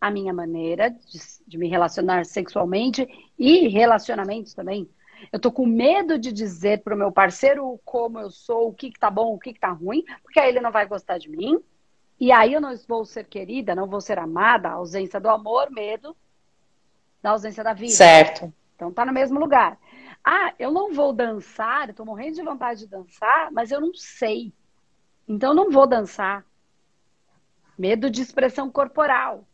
[0.00, 3.06] a minha maneira de, de me relacionar sexualmente
[3.38, 4.88] e relacionamentos também.
[5.32, 8.98] Eu tô com medo de dizer pro meu parceiro como eu sou, o que, que
[8.98, 11.60] tá bom, o que, que tá ruim, porque aí ele não vai gostar de mim.
[12.20, 16.16] E aí eu não vou ser querida, não vou ser amada, ausência do amor, medo
[17.22, 17.92] da ausência da vida.
[17.92, 18.52] Certo.
[18.74, 19.78] Então tá no mesmo lugar.
[20.24, 23.94] Ah, eu não vou dançar, eu tô morrendo de vontade de dançar, mas eu não
[23.94, 24.52] sei.
[25.26, 26.44] Então eu não vou dançar.
[27.76, 29.44] Medo de expressão corporal.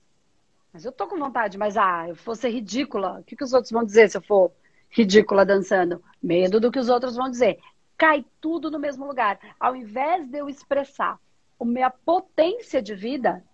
[0.72, 3.20] Mas eu tô com vontade, mas ah, eu vou ser ridícula.
[3.20, 4.50] O que, que os outros vão dizer se eu for
[4.94, 6.02] ridícula dançando.
[6.22, 7.58] Medo do que os outros vão dizer.
[7.98, 9.38] cai tudo no mesmo lugar.
[9.58, 11.18] Ao invés de eu expressar
[11.60, 13.44] a minha potência de vida,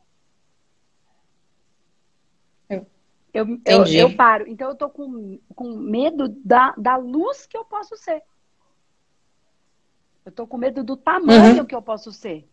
[3.33, 4.47] eu, eu, eu, paro.
[4.49, 8.23] Então eu tô com, com medo da, da luz que eu posso ser.
[10.25, 11.67] Eu tô com medo do tamanho uhum.
[11.67, 12.49] que eu posso ser.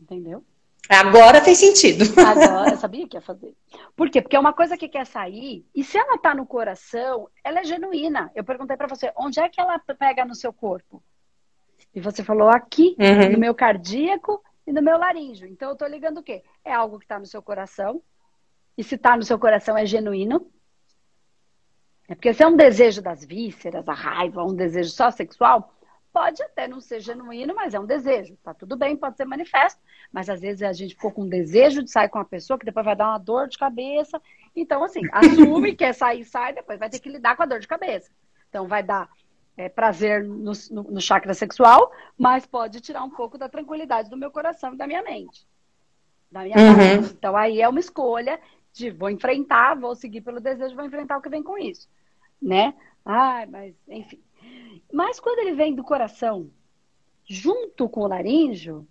[0.00, 0.44] Entendeu?
[0.88, 2.04] Agora fez sentido.
[2.20, 3.54] Agora, eu sabia que ia fazer.
[3.94, 4.22] Por quê?
[4.22, 7.64] Porque é uma coisa que quer sair, e se ela tá no coração, ela é
[7.64, 8.30] genuína.
[8.34, 11.02] Eu perguntei para você, onde é que ela pega no seu corpo?
[11.94, 13.32] E você falou aqui, uhum.
[13.32, 15.48] no meu cardíaco e no meu laríngeo.
[15.48, 16.42] Então eu tô ligando o quê?
[16.64, 18.02] É algo que tá no seu coração.
[18.76, 20.50] E se tá no seu coração é genuíno.
[22.08, 25.74] É porque se é um desejo das vísceras, a raiva, um desejo só sexual,
[26.16, 28.38] Pode até não ser genuíno, mas é um desejo.
[28.42, 29.78] Tá tudo bem, pode ser manifesto,
[30.10, 32.64] mas às vezes a gente ficou com um desejo de sair com uma pessoa que
[32.64, 34.18] depois vai dar uma dor de cabeça.
[34.56, 37.68] Então, assim, assume, quer sair, sai, depois vai ter que lidar com a dor de
[37.68, 38.10] cabeça.
[38.48, 39.10] Então, vai dar
[39.58, 44.16] é, prazer no, no, no chakra sexual, mas pode tirar um pouco da tranquilidade do
[44.16, 45.46] meu coração e da minha mente.
[46.32, 46.76] Da minha uhum.
[46.78, 47.12] mente.
[47.12, 48.40] Então, aí é uma escolha
[48.72, 51.86] de vou enfrentar, vou seguir pelo desejo, vou enfrentar o que vem com isso.
[52.40, 52.72] Né?
[53.04, 54.22] Ai, mas, enfim.
[54.96, 56.50] Mas quando ele vem do coração,
[57.28, 58.88] junto com o laríngeo,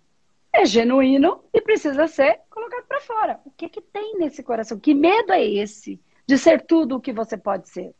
[0.52, 3.40] é genuíno e precisa ser colocado para fora.
[3.44, 4.78] O que, que tem nesse coração?
[4.78, 7.92] Que medo é esse de ser tudo o que você pode ser?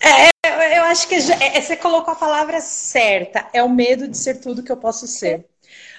[0.00, 3.46] É, eu acho que é, você colocou a palavra certa.
[3.52, 5.46] É o medo de ser tudo que eu posso ser.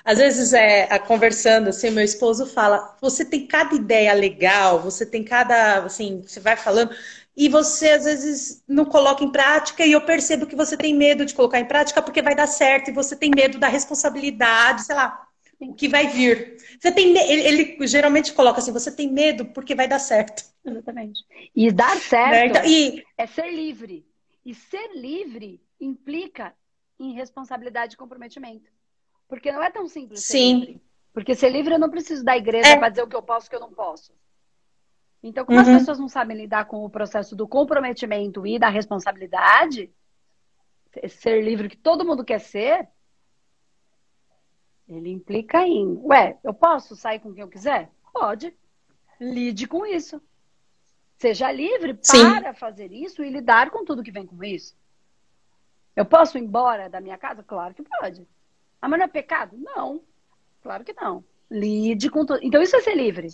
[0.04, 5.24] Às vezes, é, conversando, assim, meu esposo fala: você tem cada ideia legal, você tem
[5.24, 6.94] cada, assim, você vai falando,
[7.36, 11.26] e você às vezes não coloca em prática, e eu percebo que você tem medo
[11.26, 14.96] de colocar em prática porque vai dar certo, e você tem medo da responsabilidade, sei
[14.96, 15.28] lá,
[15.60, 16.58] o que vai vir.
[16.80, 20.44] Você tem ele, ele, geralmente coloca assim, você tem medo porque vai dar certo.
[20.64, 21.26] Exatamente.
[21.56, 22.46] E dar certo né?
[22.48, 23.04] então, e...
[23.18, 24.06] é ser livre.
[24.46, 26.54] E ser livre implica
[27.00, 28.72] em responsabilidade e comprometimento.
[29.28, 30.60] Porque não é tão simples Sim.
[30.60, 30.82] livre.
[31.14, 32.78] Porque ser livre eu não preciso da igreja é.
[32.78, 34.12] para dizer o que eu posso e o que eu não posso.
[35.24, 35.64] Então, como uhum.
[35.64, 39.90] as pessoas não sabem lidar com o processo do comprometimento e da responsabilidade,
[41.08, 42.90] ser livre que todo mundo quer ser,
[44.88, 47.90] ele implica em, ué, eu posso sair com quem eu quiser?
[48.12, 48.54] Pode.
[49.20, 50.22] Lide com isso.
[51.18, 52.60] Seja livre para Sim.
[52.60, 54.76] fazer isso e lidar com tudo que vem com isso.
[55.96, 57.42] Eu posso ir embora da minha casa?
[57.42, 58.28] Claro que pode.
[58.82, 59.56] Ah, mas não é pecado?
[59.58, 60.02] Não.
[60.62, 61.24] Claro que não.
[61.50, 62.40] Lide com tudo.
[62.44, 63.30] Então, isso é ser livre.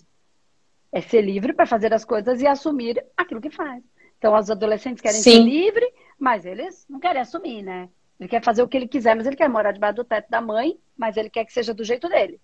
[0.91, 3.84] É ser livre para fazer as coisas e assumir aquilo que faz.
[4.17, 5.32] Então, os adolescentes querem Sim.
[5.32, 7.89] ser livre, mas eles não querem assumir, né?
[8.19, 10.41] Ele quer fazer o que ele quiser, mas ele quer morar debaixo do teto da
[10.41, 12.39] mãe, mas ele quer que seja do jeito dele.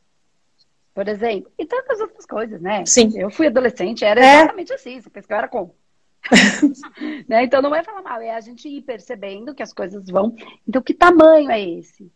[0.93, 1.51] Por exemplo.
[1.59, 2.85] E tantas outras coisas, né?
[2.85, 3.11] Sim.
[3.19, 4.37] Eu fui adolescente, era é.
[4.37, 5.01] exatamente assim.
[5.01, 5.75] Você pensa que eu era como?
[7.27, 7.43] né?
[7.43, 10.33] Então não é falar mal, é a gente ir percebendo que as coisas vão.
[10.65, 12.09] Então, que tamanho é esse?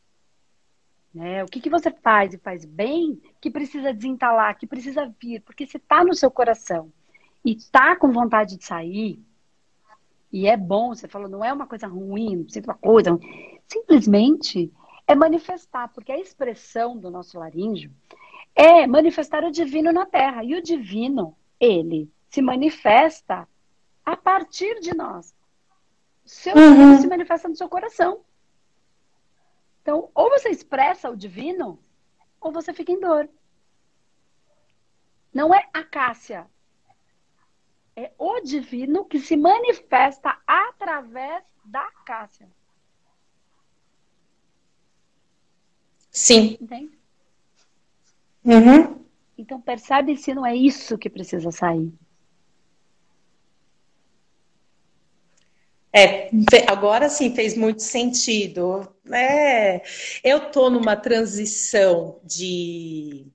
[1.19, 1.43] Né?
[1.43, 5.67] O que, que você faz e faz bem que precisa desentalar, que precisa vir, porque
[5.67, 6.93] se está no seu coração
[7.43, 9.21] e está com vontade de sair,
[10.31, 13.19] e é bom, você falou, não é uma coisa ruim, não precisa uma coisa,
[13.67, 14.71] simplesmente
[15.05, 17.91] é manifestar, porque a expressão do nosso laríngeo
[18.55, 20.41] é manifestar o divino na Terra.
[20.45, 23.45] E o divino, ele se manifesta
[24.05, 25.35] a partir de nós.
[26.23, 26.97] Seu uhum.
[26.97, 28.21] se manifesta no seu coração.
[29.89, 31.79] Então, ou você expressa o divino,
[32.39, 33.27] ou você fica em dor.
[35.33, 36.45] Não é a Cássia.
[37.95, 42.47] É o divino que se manifesta através da Cássia.
[46.11, 46.55] Sim.
[46.61, 46.99] Entende?
[48.45, 49.03] Uhum.
[49.39, 51.91] Então percebe se não é isso que precisa sair.
[55.91, 56.29] É,
[56.67, 58.87] agora sim fez muito sentido.
[59.13, 59.81] É,
[60.23, 63.27] eu tô numa transição de,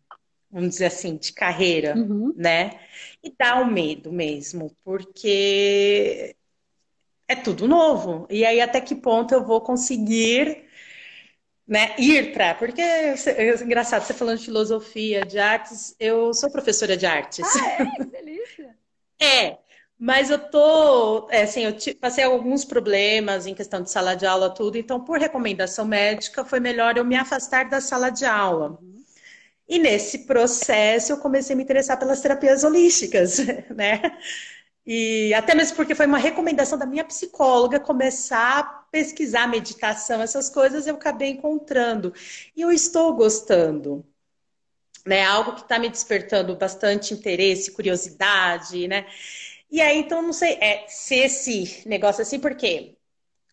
[0.51, 2.33] vamos dizer assim, de carreira, uhum.
[2.37, 2.81] né?
[3.23, 6.37] E dá um medo mesmo, porque
[7.29, 8.27] é tudo novo.
[8.31, 10.65] E aí, até que ponto eu vou conseguir
[11.67, 12.55] né, ir para.
[12.55, 13.15] Porque é
[13.63, 17.45] engraçado, você falando de filosofia, de artes, eu sou professora de artes.
[17.45, 17.87] Ah, é?
[17.97, 18.77] Que delícia!
[19.21, 19.59] é.
[20.07, 24.51] Mas eu tô, é, assim, eu passei alguns problemas em questão de sala de aula,
[24.53, 28.79] tudo, então, por recomendação médica, foi melhor eu me afastar da sala de aula.
[29.69, 33.39] E nesse processo eu comecei a me interessar pelas terapias holísticas,
[33.75, 34.19] né?
[34.87, 40.51] E até mesmo porque foi uma recomendação da minha psicóloga começar a pesquisar meditação, essas
[40.51, 42.13] coisas, eu acabei encontrando.
[42.57, 44.05] E eu estou gostando.
[45.07, 49.07] Né, algo que está me despertando bastante interesse, curiosidade, né?
[49.75, 52.97] E aí, então, não sei é, se esse negócio assim, porque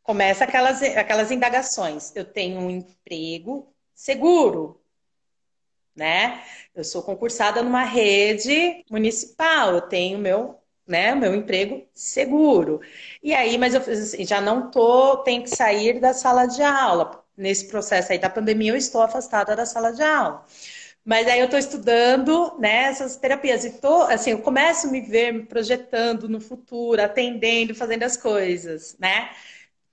[0.03, 2.15] começa aquelas, aquelas indagações.
[2.15, 4.79] Eu tenho um emprego seguro,
[5.95, 6.43] né?
[6.75, 12.81] Eu sou concursada numa rede municipal, eu tenho meu, né, meu emprego seguro.
[13.23, 17.25] E aí, mas eu assim, já não tô, tenho que sair da sala de aula.
[17.35, 20.45] Nesse processo aí da pandemia, eu estou afastada da sala de aula.
[21.03, 25.01] Mas aí eu estou estudando né, essas terapias e tô, assim, eu começo a me
[25.01, 29.31] ver me projetando no futuro, atendendo, fazendo as coisas, né?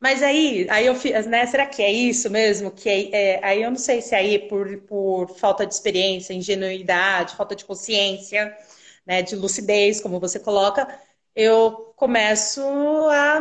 [0.01, 0.95] Mas aí, aí eu
[1.29, 2.71] né, será que é isso mesmo?
[2.71, 7.35] Que é, é, aí eu não sei se aí por, por falta de experiência, ingenuidade,
[7.37, 8.57] falta de consciência,
[9.07, 10.89] né, de lucidez, como você coloca,
[11.35, 12.61] eu começo
[13.11, 13.41] a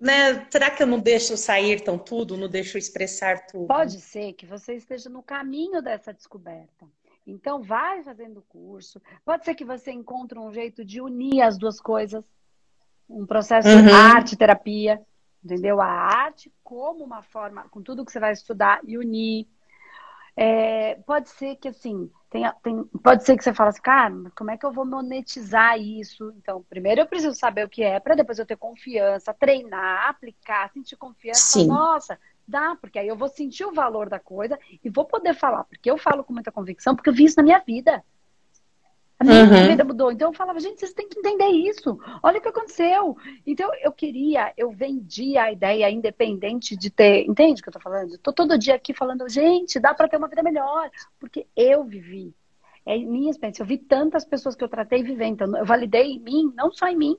[0.00, 3.66] né, será que eu não deixo sair tão tudo, não deixo expressar tudo?
[3.66, 6.86] Pode ser que você esteja no caminho dessa descoberta.
[7.26, 9.00] Então, vai fazendo o curso.
[9.24, 12.24] Pode ser que você encontre um jeito de unir as duas coisas.
[13.08, 13.82] Um processo uhum.
[13.84, 15.00] de arte-terapia,
[15.44, 15.80] entendeu?
[15.80, 19.46] A arte como uma forma, com tudo que você vai estudar e unir.
[20.36, 24.50] É, pode ser que, assim, tem, tem, pode ser que você fale assim, cara, como
[24.50, 26.32] é que eu vou monetizar isso?
[26.38, 30.70] Então, primeiro eu preciso saber o que é, para depois eu ter confiança, treinar, aplicar,
[30.72, 31.58] sentir confiança.
[31.58, 31.66] Sim.
[31.66, 35.64] Nossa, dá, porque aí eu vou sentir o valor da coisa e vou poder falar,
[35.64, 38.02] porque eu falo com muita convicção, porque eu vi isso na minha vida.
[39.20, 39.68] A minha uhum.
[39.68, 40.10] vida mudou.
[40.10, 41.98] Então eu falava, gente, vocês têm que entender isso.
[42.22, 43.14] Olha o que aconteceu.
[43.46, 47.26] Então eu queria, eu vendia a ideia independente de ter.
[47.28, 48.16] Entende o que eu tô falando?
[48.16, 50.90] Tô todo dia aqui falando, gente, dá para ter uma vida melhor.
[51.18, 52.34] Porque eu vivi.
[52.86, 53.62] É minha experiência.
[53.62, 55.34] Eu vi tantas pessoas que eu tratei vivendo.
[55.34, 57.18] Então, eu validei em mim, não só em mim.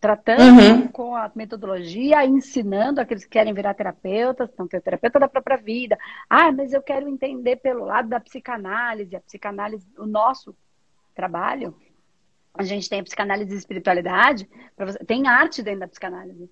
[0.00, 0.88] Tratando uhum.
[0.88, 5.98] com a metodologia, ensinando aqueles que querem virar terapeutas, então ter terapeuta da própria vida.
[6.30, 9.16] Ah, mas eu quero entender pelo lado da psicanálise.
[9.16, 10.54] A psicanálise, o nosso
[11.14, 11.74] trabalho,
[12.54, 14.48] a gente tem a psicanálise e espiritualidade,
[15.06, 16.48] tem arte dentro da psicanálise.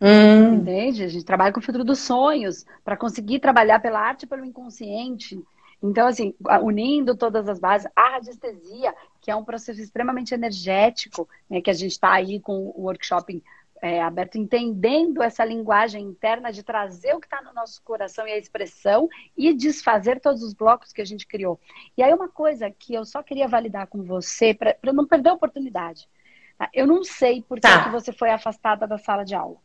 [0.00, 0.54] Hum.
[0.54, 1.04] Entende?
[1.04, 4.44] A gente trabalha com o filtro dos sonhos para conseguir trabalhar pela arte e pelo
[4.44, 5.42] inconsciente.
[5.82, 8.94] Então, assim, unindo todas as bases, a radiestesia,
[9.28, 13.44] que é um processo extremamente energético, né, que a gente está aí com o workshop
[13.82, 18.32] é, aberto, entendendo essa linguagem interna de trazer o que está no nosso coração e
[18.32, 21.60] a expressão e desfazer todos os blocos que a gente criou.
[21.94, 25.34] E aí, uma coisa que eu só queria validar com você, para não perder a
[25.34, 26.08] oportunidade.
[26.56, 26.70] Tá?
[26.72, 27.84] Eu não sei por tá.
[27.84, 29.58] que você foi afastada da sala de aula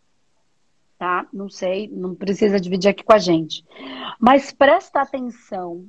[0.98, 1.26] tá?
[1.34, 3.66] Não sei, não precisa dividir aqui com a gente.
[4.20, 5.86] Mas presta atenção.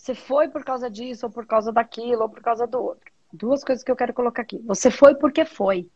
[0.00, 3.12] Você foi por causa disso, ou por causa daquilo, ou por causa do outro.
[3.30, 4.58] Duas coisas que eu quero colocar aqui.
[4.64, 5.90] Você foi porque foi.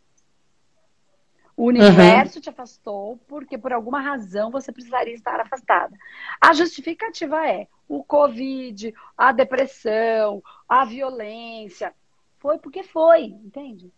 [1.56, 2.42] O universo uhum.
[2.42, 5.96] te afastou porque por alguma razão você precisaria estar afastada.
[6.38, 11.94] A justificativa é o Covid, a depressão, a violência.
[12.38, 13.90] Foi porque foi, entende?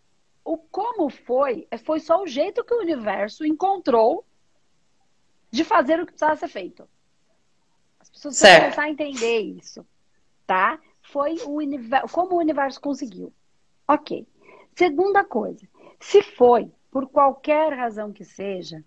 [0.44, 4.24] O como foi, é, foi só o jeito que o universo encontrou
[5.50, 6.88] de fazer o que precisava ser feito.
[7.98, 9.84] As pessoas precisam começar a entender isso,
[10.46, 10.78] tá?
[11.02, 13.32] Foi o universo, como o universo conseguiu.
[13.88, 14.26] Ok.
[14.74, 15.66] Segunda coisa,
[16.00, 18.85] se foi por qualquer razão que seja,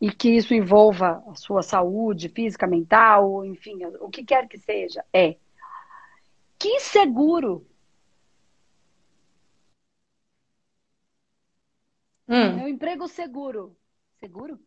[0.00, 5.04] e que isso envolva a sua saúde física, mental, enfim, o que quer que seja,
[5.12, 5.36] é
[6.58, 7.66] que seguro
[12.28, 12.56] Hum.
[12.56, 13.76] Meu emprego seguro.
[14.18, 14.58] Seguro?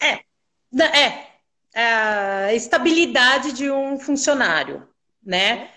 [0.00, 0.24] É.
[0.80, 1.28] É.
[1.74, 4.88] A estabilidade de um funcionário,
[5.28, 5.70] né?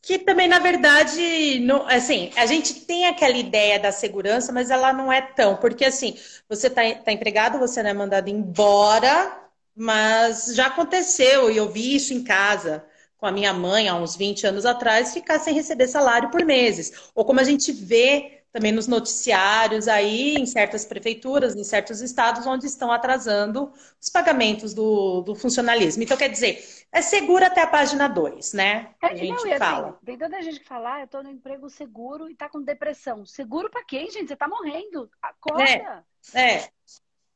[0.00, 4.92] Que também, na verdade, não, assim, a gente tem aquela ideia da segurança, mas ela
[4.92, 5.56] não é tão.
[5.56, 6.16] Porque, assim,
[6.48, 9.36] você está tá empregado, você não é mandado embora,
[9.76, 12.84] mas já aconteceu, e eu vi isso em casa
[13.18, 16.92] com a minha mãe há uns 20 anos atrás, ficar sem receber salário por meses.
[17.14, 22.46] Ou como a gente vê também nos noticiários aí, em certas prefeituras, em certos estados,
[22.46, 26.02] onde estão atrasando os pagamentos do, do funcionalismo.
[26.02, 28.90] Então, quer dizer, é seguro até a página 2, né?
[29.02, 29.88] É, a gente não, fala.
[29.88, 32.62] Assim, tem tanta gente que fala, ah, eu tô no emprego seguro e tá com
[32.62, 33.26] depressão.
[33.26, 34.28] Seguro para quem, gente?
[34.28, 35.10] Você tá morrendo.
[35.20, 36.04] Acorda.
[36.34, 36.40] É.
[36.40, 36.68] é.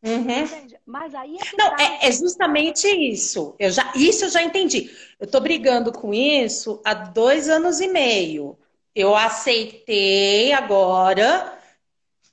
[0.04, 0.48] Uhum.
[0.84, 1.76] Mas aí é Não, tá...
[1.80, 3.54] é, é, justamente isso.
[3.58, 4.90] Eu já, isso eu já entendi.
[5.20, 8.58] Eu tô brigando com isso há dois anos e meio
[8.94, 11.58] eu aceitei agora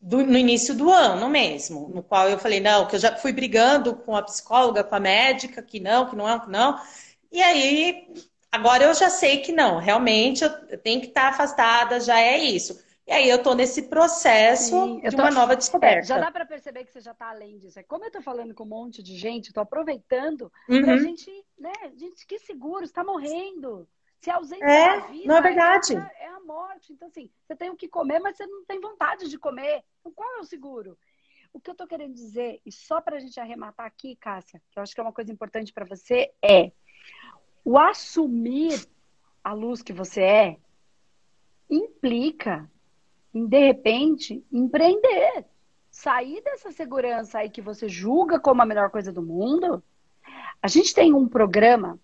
[0.02, 3.32] do, no início do ano mesmo, no qual eu falei, não, que eu já fui
[3.32, 6.80] brigando com a psicóloga, com a médica, que não, que não é, que não.
[7.32, 8.08] E aí,
[8.52, 12.80] agora eu já sei que não, realmente eu tenho que estar afastada, já é isso.
[13.06, 15.24] E aí eu tô nesse processo Sim, de tô...
[15.24, 16.00] uma nova descoberta.
[16.00, 17.80] É, já dá para perceber que você já tá além disso.
[17.80, 20.84] É como eu tô falando com um monte de gente, tô aproveitando uhum.
[20.84, 23.88] pra gente, né, gente, que seguro, está morrendo.
[24.20, 25.96] Se a ausência é, da vida não é verdade.
[25.96, 26.92] É, é, a morte.
[26.92, 29.84] Então, assim, você tem o que comer, mas você não tem vontade de comer.
[30.00, 30.98] Então, qual é o seguro?
[31.54, 34.78] O que eu tô querendo dizer, e só para a gente arrematar aqui, Cássia, que
[34.78, 36.72] eu acho que é uma coisa importante para você, é
[37.64, 38.88] o assumir
[39.44, 40.58] a luz que você é
[41.70, 42.70] implica
[43.34, 45.46] em, de repente, empreender.
[45.90, 49.84] Sair dessa segurança aí que você julga como a melhor coisa do mundo.
[50.62, 52.00] A gente tem um programa,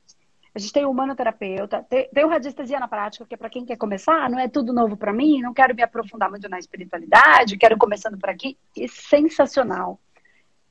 [0.55, 3.65] a gente tem o humanoterapeuta, tem, tem o radiestesia na prática, que é para quem
[3.65, 7.57] quer começar, não é tudo novo para mim, não quero me aprofundar muito na espiritualidade,
[7.57, 8.57] quero começando por aqui.
[8.73, 9.99] E sensacional.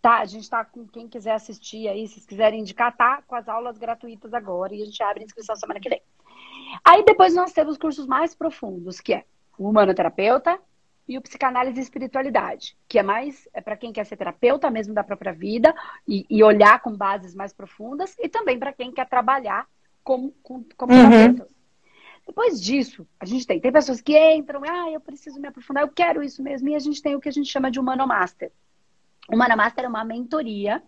[0.00, 3.46] Tá, a gente está com quem quiser assistir aí, se quiserem indicar, tá com as
[3.46, 6.00] aulas gratuitas agora e a gente abre inscrição semana que vem.
[6.82, 9.24] Aí depois nós temos cursos mais profundos, que é
[9.58, 10.58] o humanoterapeuta
[11.06, 14.94] e o psicanálise e espiritualidade, que é mais é para quem quer ser terapeuta mesmo
[14.94, 15.74] da própria vida
[16.08, 19.66] e, e olhar com bases mais profundas e também para quem quer trabalhar
[20.02, 21.10] como, como, como uhum.
[21.10, 21.54] terapeuta.
[22.26, 25.88] Depois disso, a gente tem, tem pessoas que entram, ah, eu preciso me aprofundar, eu
[25.88, 28.50] quero isso mesmo, e a gente tem o que a gente chama de Humano Master.
[29.30, 30.82] Humano Master é uma mentoria,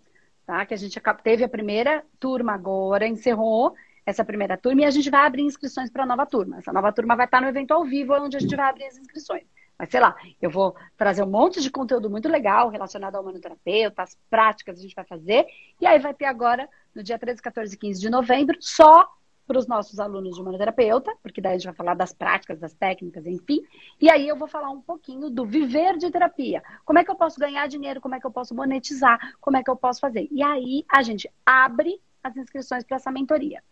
[0.47, 0.65] tá?
[0.65, 3.75] Que a gente teve a primeira turma agora, encerrou,
[4.07, 6.59] essa primeira turma e a gente vai abrir inscrições para a nova turma.
[6.59, 8.97] Essa nova turma vai estar no evento ao vivo, onde a gente vai abrir as
[8.97, 9.45] inscrições.
[9.79, 14.03] Mas sei lá, eu vou trazer um monte de conteúdo muito legal relacionado ao manoterapeuta,
[14.03, 15.47] as práticas que a gente vai fazer.
[15.81, 19.07] E aí vai ter agora, no dia 13, 14 e 15 de novembro, só
[19.47, 22.75] para os nossos alunos de manoterapeuta, porque daí a gente vai falar das práticas, das
[22.75, 23.63] técnicas, enfim.
[24.01, 26.63] E aí eu vou falar um pouquinho do viver de terapia.
[26.85, 28.01] Como é que eu posso ganhar dinheiro?
[28.01, 29.35] Como é que eu posso monetizar?
[29.41, 30.27] Como é que eu posso fazer?
[30.33, 33.63] E aí a gente abre as inscrições para essa mentoria.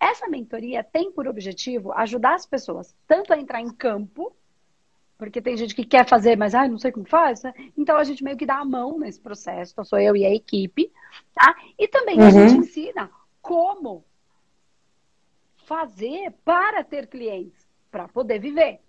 [0.00, 4.34] Essa mentoria tem por objetivo ajudar as pessoas tanto a entrar em campo,
[5.20, 7.52] porque tem gente que quer fazer, mas ah, não sei como faz, né?
[7.76, 10.34] Então a gente meio que dá a mão nesse processo, então sou eu e a
[10.34, 10.90] equipe,
[11.34, 11.54] tá?
[11.78, 12.26] E também uhum.
[12.26, 13.10] a gente ensina
[13.42, 14.02] como
[15.66, 18.80] fazer para ter clientes, para poder viver.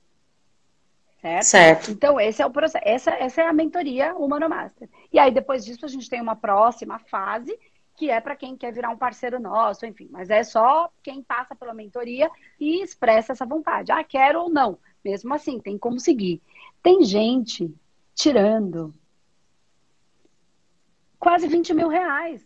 [1.19, 1.43] Certo?
[1.43, 1.91] certo?
[1.91, 2.83] Então, esse é o processo.
[2.87, 4.89] Essa, essa é a mentoria Humano Master.
[5.13, 7.55] E aí, depois disso, a gente tem uma próxima fase,
[7.95, 10.07] que é para quem quer virar um parceiro nosso, enfim.
[10.09, 13.91] Mas é só quem passa pela mentoria e expressa essa vontade.
[13.91, 14.79] Ah, quero ou não.
[15.03, 16.41] Mesmo assim, tem como seguir.
[16.81, 17.73] Tem gente
[18.13, 18.93] tirando
[21.19, 22.45] quase 20 mil reais.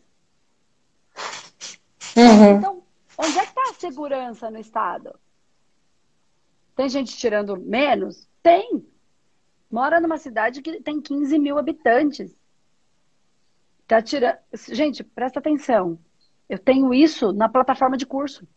[2.16, 2.58] Uhum.
[2.58, 2.84] Então,
[3.18, 5.20] onde é que está a segurança no Estado?
[6.76, 8.28] Tem gente tirando menos?
[8.43, 8.86] Tem.
[9.72, 12.36] Mora numa cidade que tem 15 mil habitantes.
[13.88, 14.38] Tá tirando.
[14.53, 15.99] Gente, presta atenção.
[16.47, 18.47] Eu tenho isso na plataforma de curso.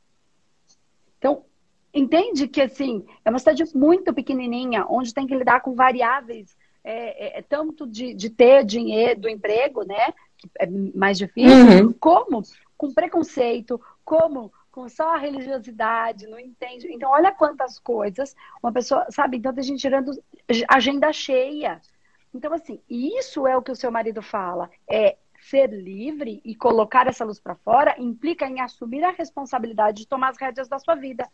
[1.19, 1.45] Então,
[1.93, 7.39] entende que assim é uma cidade muito pequenininha, onde tem que lidar com variáveis é,
[7.39, 11.93] é, é tanto de, de, ter dinheiro do emprego, né, que é mais difícil, uhum.
[11.93, 12.43] como
[12.77, 16.87] com preconceito, como com só a religiosidade, não entende.
[16.91, 19.37] Então, olha quantas coisas uma pessoa, sabe?
[19.37, 20.13] Então, tem gente tirando
[20.69, 21.81] agenda cheia.
[22.33, 24.71] Então, assim, isso é o que o seu marido fala.
[24.89, 30.09] É ser livre e colocar essa luz para fora implica em assumir a responsabilidade de
[30.09, 31.29] tomar as rédeas da sua vida.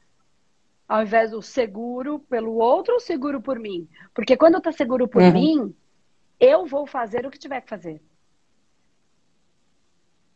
[0.88, 3.88] Ao invés do seguro pelo outro ou seguro por mim.
[4.12, 5.32] Porque quando eu tô seguro por uhum.
[5.32, 5.76] mim,
[6.38, 8.02] eu vou fazer o que tiver que fazer.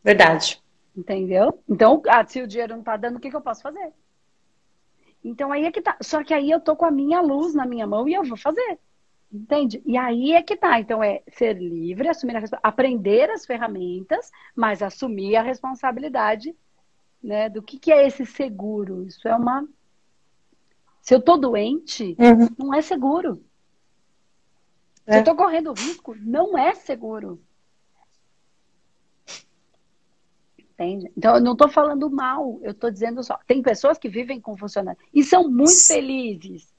[0.02, 0.62] Verdade.
[0.96, 1.62] Entendeu?
[1.68, 3.92] Então, ah, se o dinheiro não tá dando, o que, que eu posso fazer?
[5.22, 5.96] Então aí é que tá.
[6.00, 8.36] Só que aí eu tô com a minha luz na minha mão e eu vou
[8.36, 8.78] fazer.
[9.30, 9.82] Entende?
[9.84, 10.80] E aí é que tá.
[10.80, 16.56] Então é ser livre, assumir a aprender as ferramentas, mas assumir a responsabilidade,
[17.22, 17.48] né?
[17.48, 19.04] Do que, que é esse seguro?
[19.04, 19.68] Isso é uma.
[21.08, 22.48] Se eu tô doente, uhum.
[22.58, 23.42] não é seguro.
[25.06, 25.14] É.
[25.14, 27.40] Se eu tô correndo risco, não é seguro.
[30.58, 31.10] Entende?
[31.16, 33.38] Então, eu não estou falando mal, eu estou dizendo só.
[33.46, 36.70] Tem pessoas que vivem com funcionários e são muito felizes.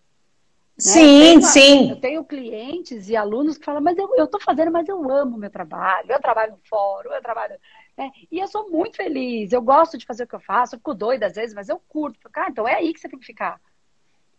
[0.75, 0.77] Né?
[0.77, 1.89] Sim, eu sim.
[1.89, 5.49] Eu tenho clientes e alunos que falam, mas eu estou fazendo, mas eu amo meu
[5.49, 7.55] trabalho, eu trabalho no fórum, eu trabalho.
[7.97, 8.11] Né?
[8.31, 10.93] E eu sou muito feliz, eu gosto de fazer o que eu faço, eu fico
[10.93, 12.29] doida às vezes, mas eu curto.
[12.47, 13.59] Então é aí que você tem que ficar.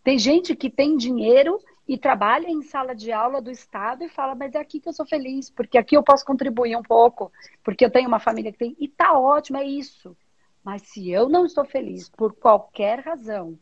[0.03, 4.33] Tem gente que tem dinheiro e trabalha em sala de aula do Estado e fala,
[4.33, 7.31] mas é aqui que eu sou feliz, porque aqui eu posso contribuir um pouco,
[7.63, 8.75] porque eu tenho uma família que tem.
[8.79, 10.15] E tá ótimo, é isso.
[10.63, 13.57] Mas se eu não estou feliz por qualquer razão,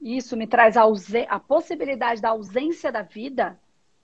[0.00, 0.84] isso me traz a,
[1.28, 3.60] a possibilidade da ausência da vida,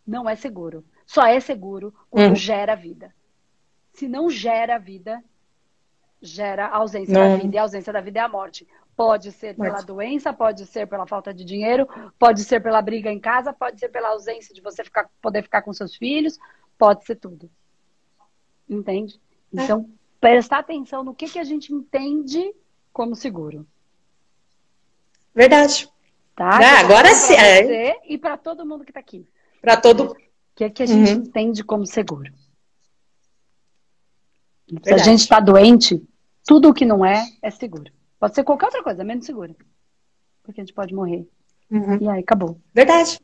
[0.07, 0.85] não é seguro.
[1.07, 2.37] Só é seguro quando uhum.
[2.37, 3.15] gera vida.
[3.93, 5.25] Se não gera vida,
[6.21, 7.33] gera ausência não.
[7.33, 7.57] da vida.
[7.57, 8.67] E a ausência da vida é a morte.
[8.97, 11.87] Pode ser pela doença, pode ser pela falta de dinheiro,
[12.19, 15.61] pode ser pela briga em casa, pode ser pela ausência de você ficar, poder ficar
[15.61, 16.39] com seus filhos,
[16.79, 17.51] pode ser tudo.
[18.69, 19.21] Entende?
[19.55, 19.63] É.
[19.63, 19.93] Então, é.
[20.19, 22.55] prestar atenção no que, que a gente entende
[22.91, 23.67] como seguro.
[25.35, 25.91] Verdade.
[26.35, 26.59] Tá?
[26.59, 27.35] Ah, agora sim.
[27.35, 28.01] É.
[28.11, 29.29] E para todo mundo que está aqui.
[29.61, 30.13] Para todo.
[30.13, 30.17] O
[30.55, 31.19] que que a gente uhum.
[31.19, 32.33] entende como seguro?
[34.69, 34.89] Verdade.
[34.89, 36.03] Se a gente está doente,
[36.45, 37.91] tudo o que não é, é seguro.
[38.19, 39.55] Pode ser qualquer outra coisa, menos seguro.
[40.43, 41.29] Porque a gente pode morrer.
[41.71, 41.99] Uhum.
[42.01, 42.61] E aí acabou.
[42.73, 43.21] Verdade.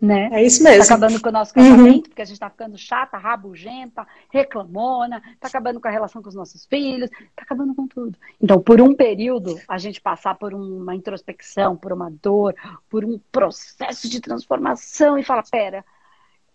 [0.00, 0.28] Né?
[0.32, 0.86] É isso mesmo.
[0.86, 2.02] Tá acabando com o nosso casamento, uhum.
[2.02, 6.34] porque a gente tá ficando chata, rabugenta, reclamona, tá acabando com a relação com os
[6.34, 8.18] nossos filhos, tá acabando com tudo.
[8.40, 12.54] Então, por um período, a gente passar por uma introspecção, por uma dor,
[12.90, 15.84] por um processo de transformação e falar, pera,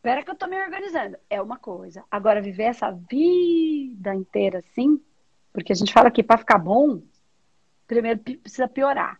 [0.01, 1.17] pera que eu tô me organizando.
[1.29, 2.03] É uma coisa.
[2.09, 5.01] Agora, viver essa vida inteira assim,
[5.53, 7.01] porque a gente fala que para ficar bom,
[7.87, 9.19] primeiro precisa piorar,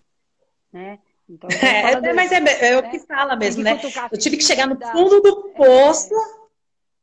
[0.72, 1.00] né?
[1.28, 2.90] Então, é, mas é, é, o né?
[2.90, 3.80] que fala mesmo, né?
[4.12, 6.16] Eu tive que chegar no fundo do poço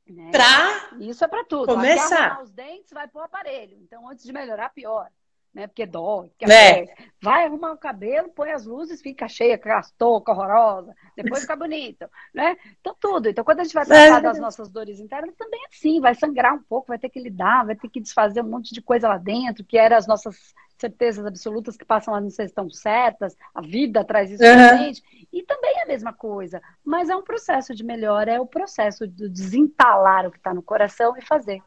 [0.09, 0.31] é, né?
[0.33, 1.67] para Isso é para tudo.
[1.67, 2.43] Começar.
[2.43, 3.77] os dentes, vai pro aparelho.
[3.81, 5.09] Então, antes de melhorar, pior.
[5.57, 5.67] Né?
[5.67, 6.85] Porque dói, porque é.
[7.19, 11.57] vai arrumar o cabelo, põe as luzes, fica cheia, com as toucas horrorosa, depois fica
[11.57, 12.59] bonito, né?
[12.79, 13.31] Então tudo.
[13.31, 14.21] Então quando a gente vai tratar é.
[14.21, 17.65] das nossas dores internas, também é assim, vai sangrar um pouco, vai ter que lidar,
[17.65, 21.25] vai ter que desfazer um monte de coisa lá dentro, que eram as nossas certezas
[21.25, 24.53] absolutas que passam lá não sei se estão certas, a vida traz isso uhum.
[24.53, 25.03] pra gente.
[25.33, 26.61] E também é a mesma coisa.
[26.85, 30.63] Mas é um processo de melhora, é o processo de desentalar o que está no
[30.63, 31.63] coração e fazer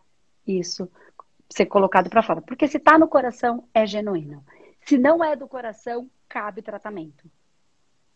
[0.46, 0.88] isso
[1.50, 2.42] ser colocado para fora.
[2.42, 4.44] Porque se está no coração, é genuíno.
[4.86, 7.30] Se não é do coração, cabe tratamento.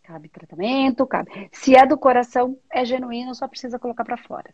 [0.03, 1.49] Cabe tratamento, cabe.
[1.51, 4.53] Se é do coração, é genuíno, só precisa colocar para fora.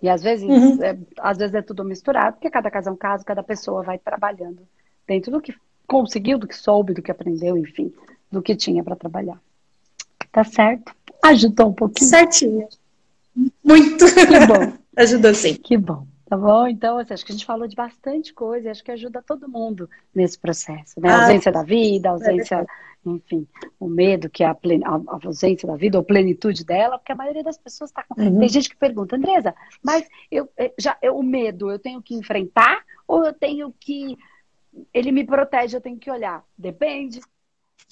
[0.00, 0.82] E às vezes, uhum.
[0.82, 3.98] é, às vezes é tudo misturado, porque cada caso é um caso, cada pessoa vai
[3.98, 4.62] trabalhando
[5.06, 5.54] dentro do que
[5.86, 7.92] conseguiu, do que soube, do que aprendeu, enfim,
[8.30, 9.40] do que tinha para trabalhar.
[10.30, 10.94] Tá certo?
[11.24, 12.10] Ajudou um pouquinho.
[12.10, 12.68] Certinho.
[13.64, 14.04] Muito.
[14.04, 14.72] Que bom.
[14.96, 15.54] Ajudou sim.
[15.54, 16.06] Que bom.
[16.28, 16.66] Tá bom?
[16.66, 19.48] Então, assim, acho que a gente falou de bastante coisa e acho que ajuda todo
[19.48, 21.08] mundo nesse processo, né?
[21.08, 22.66] A ah, ausência da vida, a ausência, é
[23.08, 23.46] enfim,
[23.78, 24.80] o medo que é a, plen...
[24.84, 28.20] a, ausência da vida ou plenitude dela, porque a maioria das pessoas está com...
[28.20, 28.40] Uhum.
[28.40, 32.14] Tem gente que pergunta, Andresa, mas eu, eh, já, eu, o medo eu tenho que
[32.14, 34.18] enfrentar ou eu tenho que
[34.92, 36.44] ele me protege, eu tenho que olhar.
[36.58, 37.20] Depende.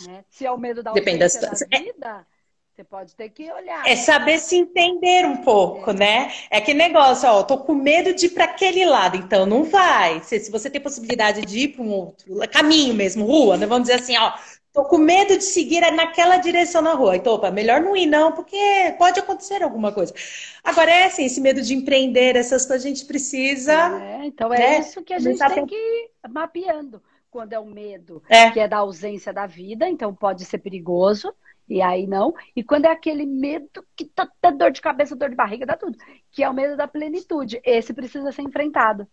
[0.05, 0.25] Né?
[0.29, 2.27] Se é o medo da Depende da, da vida,
[2.75, 3.87] você pode ter que olhar.
[3.87, 5.95] É saber se entender um pouco, é.
[5.95, 6.33] né?
[6.51, 10.21] É que negócio, ó, tô com medo de ir para aquele lado, então não vai.
[10.25, 13.65] Se, se você tem possibilidade de ir para um outro caminho mesmo, rua, né?
[13.65, 14.33] Vamos dizer assim, ó,
[14.75, 17.15] Tô com medo de seguir naquela direção na rua.
[17.15, 18.57] Então, opa, melhor não ir, não, porque
[18.99, 20.13] pode acontecer alguma coisa.
[20.65, 23.73] Agora, é assim, esse medo de empreender, essas coisas, a gente precisa.
[23.73, 24.79] É, então é né?
[24.81, 27.01] isso que a gente tem que ir mapeando.
[27.31, 28.51] Quando é o medo, é.
[28.51, 31.33] que é da ausência da vida, então pode ser perigoso,
[31.69, 32.35] e aí não.
[32.55, 35.77] E quando é aquele medo que tá, tá dor de cabeça, dor de barriga, dá
[35.77, 35.97] tudo.
[36.31, 37.61] Que é o medo da plenitude.
[37.65, 39.09] Esse precisa ser enfrentado.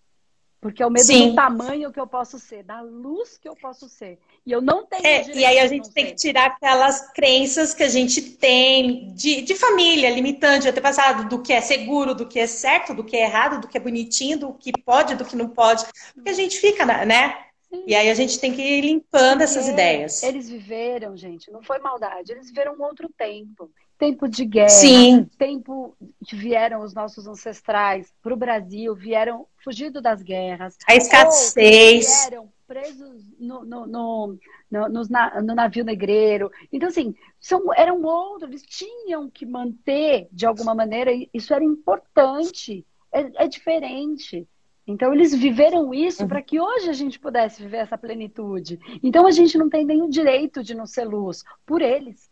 [0.61, 1.29] Porque é o medo Sim.
[1.29, 4.19] do tamanho que eu posso ser, da luz que eu posso ser.
[4.45, 5.03] E eu não tenho.
[5.03, 6.11] É, e aí a gente tem ser.
[6.11, 11.41] que tirar aquelas crenças que a gente tem de, de família, limitante, até passado, do
[11.41, 14.37] que é seguro, do que é certo, do que é errado, do que é bonitinho,
[14.37, 15.83] do que pode, do que não pode.
[16.13, 17.50] Porque a gente fica, né?
[17.71, 17.83] Sim.
[17.87, 20.21] E aí a gente tem que ir limpando Porque essas ideias.
[20.23, 25.29] Eles viveram, gente, não foi maldade, eles viveram um outro tempo tempo de guerra, Sim.
[25.37, 25.95] tempo
[26.25, 30.75] que vieram os nossos ancestrais para o Brasil, vieram fugido das guerras.
[30.87, 32.07] A escassez.
[32.07, 34.39] Vieram presos no, no, no,
[34.71, 36.51] no, no navio negreiro.
[36.73, 42.83] Então, assim, são, eram outros, eles tinham que manter, de alguma maneira, isso era importante,
[43.11, 44.47] é, é diferente.
[44.91, 46.27] Então, eles viveram isso uhum.
[46.27, 48.79] para que hoje a gente pudesse viver essa plenitude.
[49.01, 52.29] Então, a gente não tem o direito de não ser luz, por eles.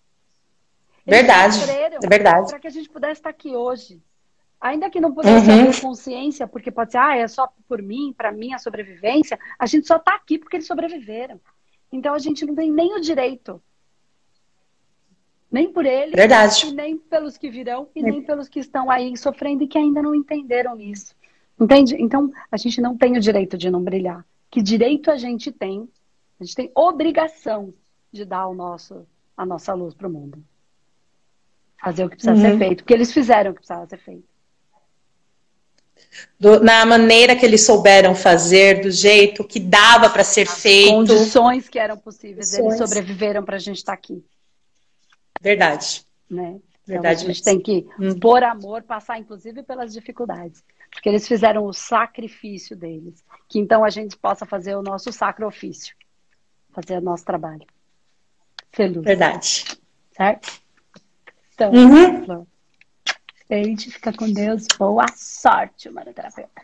[1.05, 1.57] Verdade.
[1.70, 2.49] É verdade.
[2.49, 4.01] Para que a gente pudesse estar aqui hoje.
[4.62, 5.62] Ainda que não pudesse uhum.
[5.62, 9.88] haver consciência, porque pode ser, ah, é só por mim, para minha sobrevivência, a gente
[9.88, 11.39] só está aqui porque eles sobreviveram.
[11.91, 13.62] Então a gente não tem nem o direito.
[15.51, 16.72] Nem por eles, Verdade.
[16.76, 20.14] nem pelos que virão, e nem pelos que estão aí sofrendo e que ainda não
[20.14, 21.16] entenderam isso.
[21.60, 21.95] Entende?
[21.99, 24.26] Então, a gente não tem o direito de não brilhar.
[24.49, 25.88] Que direito a gente tem?
[26.39, 27.74] A gente tem obrigação
[28.12, 29.05] de dar o nosso,
[29.36, 30.43] a nossa luz para o mundo
[31.82, 32.41] fazer o que precisa uhum.
[32.41, 34.28] ser feito, porque eles fizeram o que precisava ser feito.
[36.39, 40.91] Do, na maneira que eles souberam fazer, do jeito que dava para ser As feito.
[40.91, 44.24] Condições que eram possíveis, eles sobreviveram para a gente estar tá aqui.
[45.41, 46.03] Verdade.
[46.30, 46.60] Né?
[46.89, 47.23] Então, Verdade.
[47.23, 48.19] a gente tem que, hum.
[48.19, 50.63] por amor, passar inclusive pelas dificuldades.
[50.91, 53.23] Porque eles fizeram o sacrifício deles.
[53.47, 55.95] Que então a gente possa fazer o nosso sacrifício.
[56.71, 57.65] Fazer o nosso trabalho.
[58.71, 59.03] Feliz.
[59.03, 59.65] Verdade.
[60.11, 60.61] Certo?
[61.53, 62.47] Então, uhum.
[63.49, 64.65] gente, fica com Deus.
[64.77, 66.61] Boa sorte, manoterapeuta.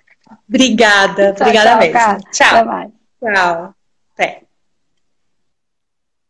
[0.49, 1.93] Obrigada, tchau, obrigada tchau, mesmo.
[1.93, 2.19] Cara.
[2.31, 2.47] Tchau.
[2.47, 2.91] Até mais.
[3.21, 3.75] Tchau.
[4.13, 4.44] Até.